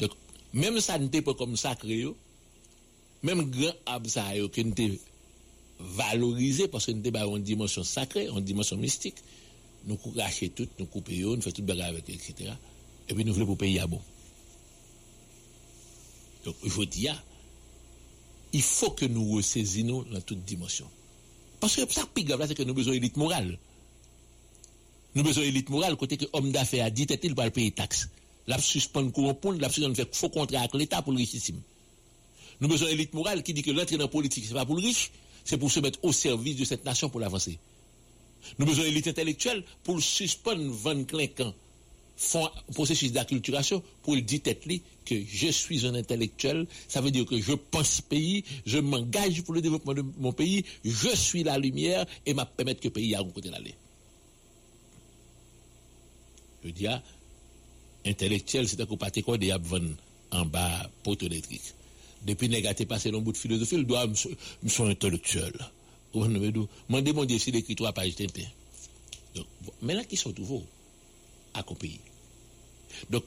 [0.00, 0.14] Dok,
[0.54, 2.14] menm sa nte pou kom sakre yo,
[3.26, 4.90] menm gran ab sa yo ki nte
[5.80, 9.16] valorisé parce que n'était pas en dimension sacrée, en dimension mystique.
[9.86, 12.52] Nous racher tout, nous couper nous fait tout bagarre avec etc
[13.10, 14.00] et puis nous voulons pour payer à bon.
[16.44, 17.08] Donc, je dis,
[18.52, 20.88] il faut que nous ressaisissions dans toute dimension.
[21.58, 23.58] Parce que ça qui grave, c'est que nous avons besoin d'élite morale.
[25.14, 28.08] Nous avons besoin d'élite morale, côté que l'homme d'affaires a dit, il va payer taxes.
[28.46, 31.60] La suspendre corrompre, la suspendre faire faux contrat avec l'État pour le richissime.
[32.60, 34.64] Nous avons besoin d'élite morale qui dit que l'entrée dans la politique, ce n'est pas
[34.64, 35.10] pour le riche,
[35.44, 37.58] c'est pour se mettre au service de cette nation pour l'avancer.
[38.58, 41.54] Nous avons besoin d'élite intellectuelle pour suspendre Van Clinquant
[42.16, 44.66] font processus d'acculturation pour le dire tête
[45.06, 49.54] que je suis un intellectuel, ça veut dire que je pense pays, je m'engage pour
[49.54, 53.14] le développement de mon pays, je suis la lumière et m'a permettre que le pays
[53.14, 53.74] a un côté d'aller.
[56.62, 57.02] Je dis, ah,
[58.04, 59.52] intellectuel, c'est un coup des
[60.32, 61.74] en bas poteau électrique.
[62.22, 65.54] Depuis négatif passé dans bout de philosophie, il doit me sont intellectuel.
[66.12, 68.16] Vous me demandez l'écrit trois pages
[69.34, 69.46] Donc,
[69.80, 70.64] mais là, qui sont toujours
[71.54, 72.00] à pays.
[73.08, 73.24] Donc,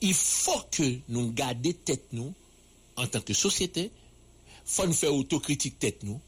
[0.00, 2.32] il faut que nous gardions tête nous,
[2.96, 3.90] en tant que société, il
[4.64, 6.20] faut nous faire autocritique tête nous,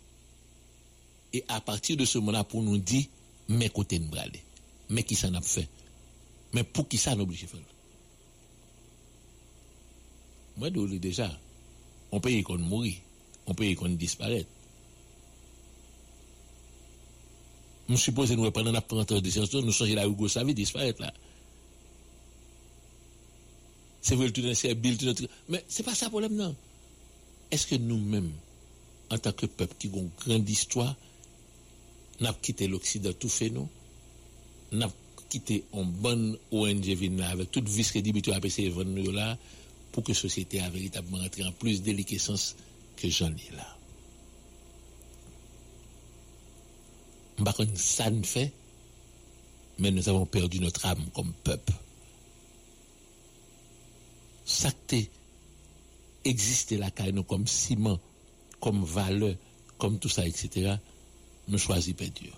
[1.32, 3.04] et à partir de ce moment-là, pour nous dire,
[3.48, 4.42] mais côté nous aller,
[4.88, 5.68] mais qui ça n'a fait,
[6.52, 7.60] mais pour qui ça nous oblige faire?
[10.56, 11.38] Moi, je déjà,
[12.12, 12.96] on peut qu'on mourir,
[13.46, 14.48] on peut qu'on disparaître.
[17.88, 21.12] Nous supposons nous pendant la printemps de sciences, nous changer la Yougoslavie, disparaître là.
[24.02, 26.54] C'est vrai, tout c'est Bill, tout Mais c'est pas ça le problème, non.
[27.50, 28.32] Est-ce que nous-mêmes,
[29.10, 30.96] en tant que peuple qui a une grande histoire,
[32.20, 33.68] n'a quitté l'Occident tout fait nous,
[34.72, 34.88] n'a
[35.28, 38.72] quitté une bonne ONG avec toute dit à PC
[39.12, 39.36] là,
[39.92, 42.56] pour que la société a véritablement entré en plus déliquescence
[42.96, 43.76] que j'en ai là.
[47.44, 48.52] Par contre, ça ne fait,
[49.78, 51.72] mais nous avons perdu notre âme comme peuple
[54.86, 55.10] qui
[56.24, 57.98] existait là nous comme ciment,
[58.60, 59.34] comme valeur,
[59.78, 60.76] comme tout ça, etc.,
[61.48, 62.32] nous choisissons Dieu.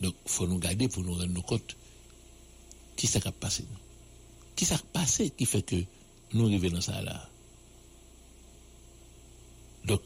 [0.00, 1.76] Donc, il faut nous garder pour nous rendre compte
[2.96, 3.64] qui s'est passé.
[4.60, 5.76] Qui s'est passé qui fait que
[6.34, 7.30] nous arrivons dans ça là.
[9.86, 10.02] Donc,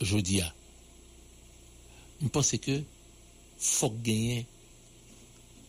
[0.00, 0.40] je dis,
[2.22, 2.84] je pense que
[3.58, 4.46] faut gagner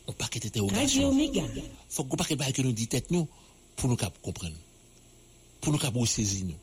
[0.07, 1.17] un paquet d'interrogations.
[1.17, 3.27] Il faut qu'on paquet de que nous dit tête nous
[3.75, 4.55] pour nous comprendre.
[5.61, 6.59] Pour nous capable saisir nous.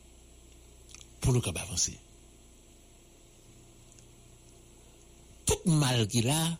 [1.19, 1.99] Pour nous capable avancer.
[5.45, 6.57] Tout mal qu'il a,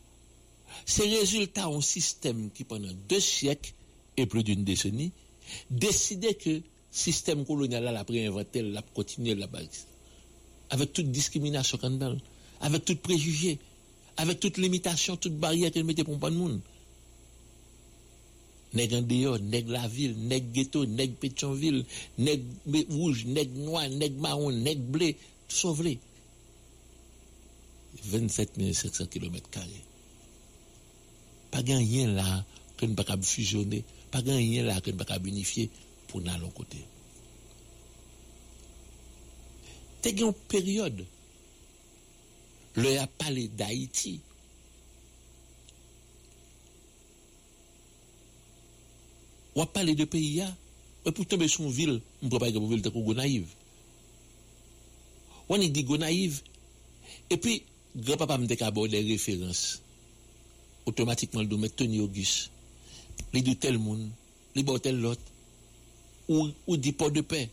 [0.84, 3.72] c'est résultat d'un système qui pendant deux siècles
[4.16, 5.12] et plus d'une décennie
[5.70, 6.60] décidait que
[6.90, 9.86] système colonial la préinventé, la continué la base.
[10.70, 11.78] Avec toute discrimination
[12.60, 13.58] avec tout préjugé,
[14.16, 16.60] avec toute limitation, toute barrière qu'elle mettait pour pas de monde
[18.76, 21.84] nèg en dehors, nèg la ville, nèg ghetto, nèg Pétionville,
[22.18, 22.42] nèg
[22.90, 25.16] rouge, nèg noir, nèg marron, nèg blé,
[25.48, 25.98] tout sauvé.
[28.04, 29.48] 27 700 km
[31.56, 32.44] Pas rien là
[32.76, 35.70] que nous ne pas fusionner, pas rien là que nous ne pas unifier
[36.06, 36.76] pour nous l'autre côté.
[40.02, 41.06] T'es une période,
[42.74, 44.20] le a parlé d'Haïti,
[49.54, 50.44] Ou a parlé de pays,
[51.06, 53.48] ou pour tomber sur une ville, on peut pas dire ville de Gonaïve.
[55.48, 56.42] On dit Gonaïve,
[57.30, 57.62] et puis,
[57.96, 59.80] grand-papa me qu'à des références.
[60.86, 62.50] Automatiquement, le domaine Tony Auguste,
[63.32, 64.08] les de tel monde,
[64.54, 65.20] les bon tel l'autre,
[66.28, 67.50] ou, ou dit port de paix.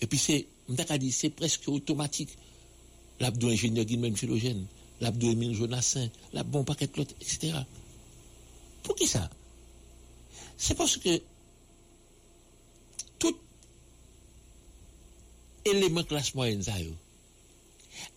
[0.00, 0.46] Et puis c'est,
[1.10, 2.30] c'est presque automatique.
[3.20, 3.84] L'abdou ingénieur
[4.16, 4.66] Philogène,
[5.00, 7.54] l'abdou Émile Jonassin, la bon paquet l'autre, etc.
[8.82, 9.28] Pour qui ça?
[10.56, 11.20] C'est parce que
[13.18, 13.36] tout
[15.64, 16.62] élément classe moyenne,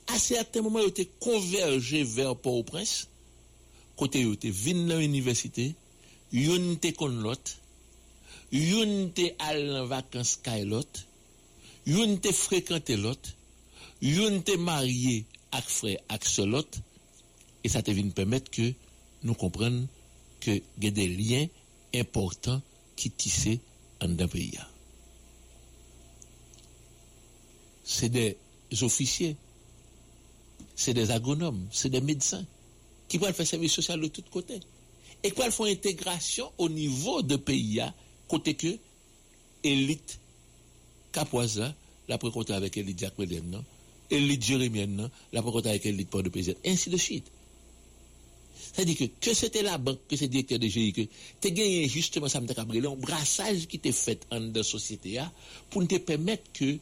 [0.07, 3.07] à certains moments, ils étaient convergés vers Port-au-Prince,
[4.01, 5.75] côté ils étaient venus dans l'université,
[6.31, 7.51] ils étaient con l'autre,
[8.51, 11.01] ils étaient allés en vacances kay l'autre,
[11.85, 13.29] ils étaient fréquenté l'autre,
[14.01, 16.79] ils étaient mariés avec frère avec l'autre,
[17.63, 18.73] et ça te vient permettre que
[19.21, 19.87] nous comprenions
[20.39, 21.45] que y a des liens
[21.93, 22.63] importants
[22.95, 23.59] qui tissent
[24.01, 24.57] en pays.
[27.83, 28.35] C'est des
[28.81, 29.35] officiers,
[30.75, 32.47] c'est des agronomes, c'est des médecins
[33.11, 34.61] qui peuvent faire service social de tous côtés
[35.21, 37.81] et qui font intégration au niveau de pays,
[38.29, 38.77] côté que
[39.65, 40.17] élite
[41.11, 41.75] Capoisa,
[42.07, 43.61] la précompte avec élite Jacques Médène,
[44.09, 47.25] élite Jérémienne, la précompte avec élite Port de Président, ainsi de suite.
[48.73, 51.89] C'est-à-dire que, que c'était la banque, que c'est directeur de GIE, que tu as gagné
[51.89, 55.19] justement, ça me t'a un brassage qui t'est fait en de société
[55.69, 56.77] pour te permettre que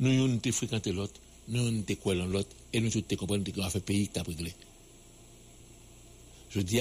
[0.00, 3.78] nous nous fréquenter l'autre, nous nous quoi l'autre, et nous te comprendre que nous fait
[3.78, 4.52] pays qui t'a réglé.
[6.50, 6.80] Je dis,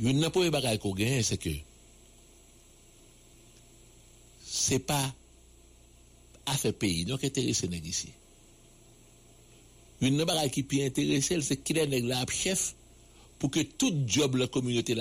[0.00, 1.50] il n'y a pas de bagage qu'on gagne, c'est que
[4.44, 5.14] c'est pas
[6.46, 8.08] à faire pays, donc intéressé ici.
[10.00, 12.74] Une bagage qui peut intéresser, c'est qu'il est un chef
[13.38, 14.94] pour que tout job la communauté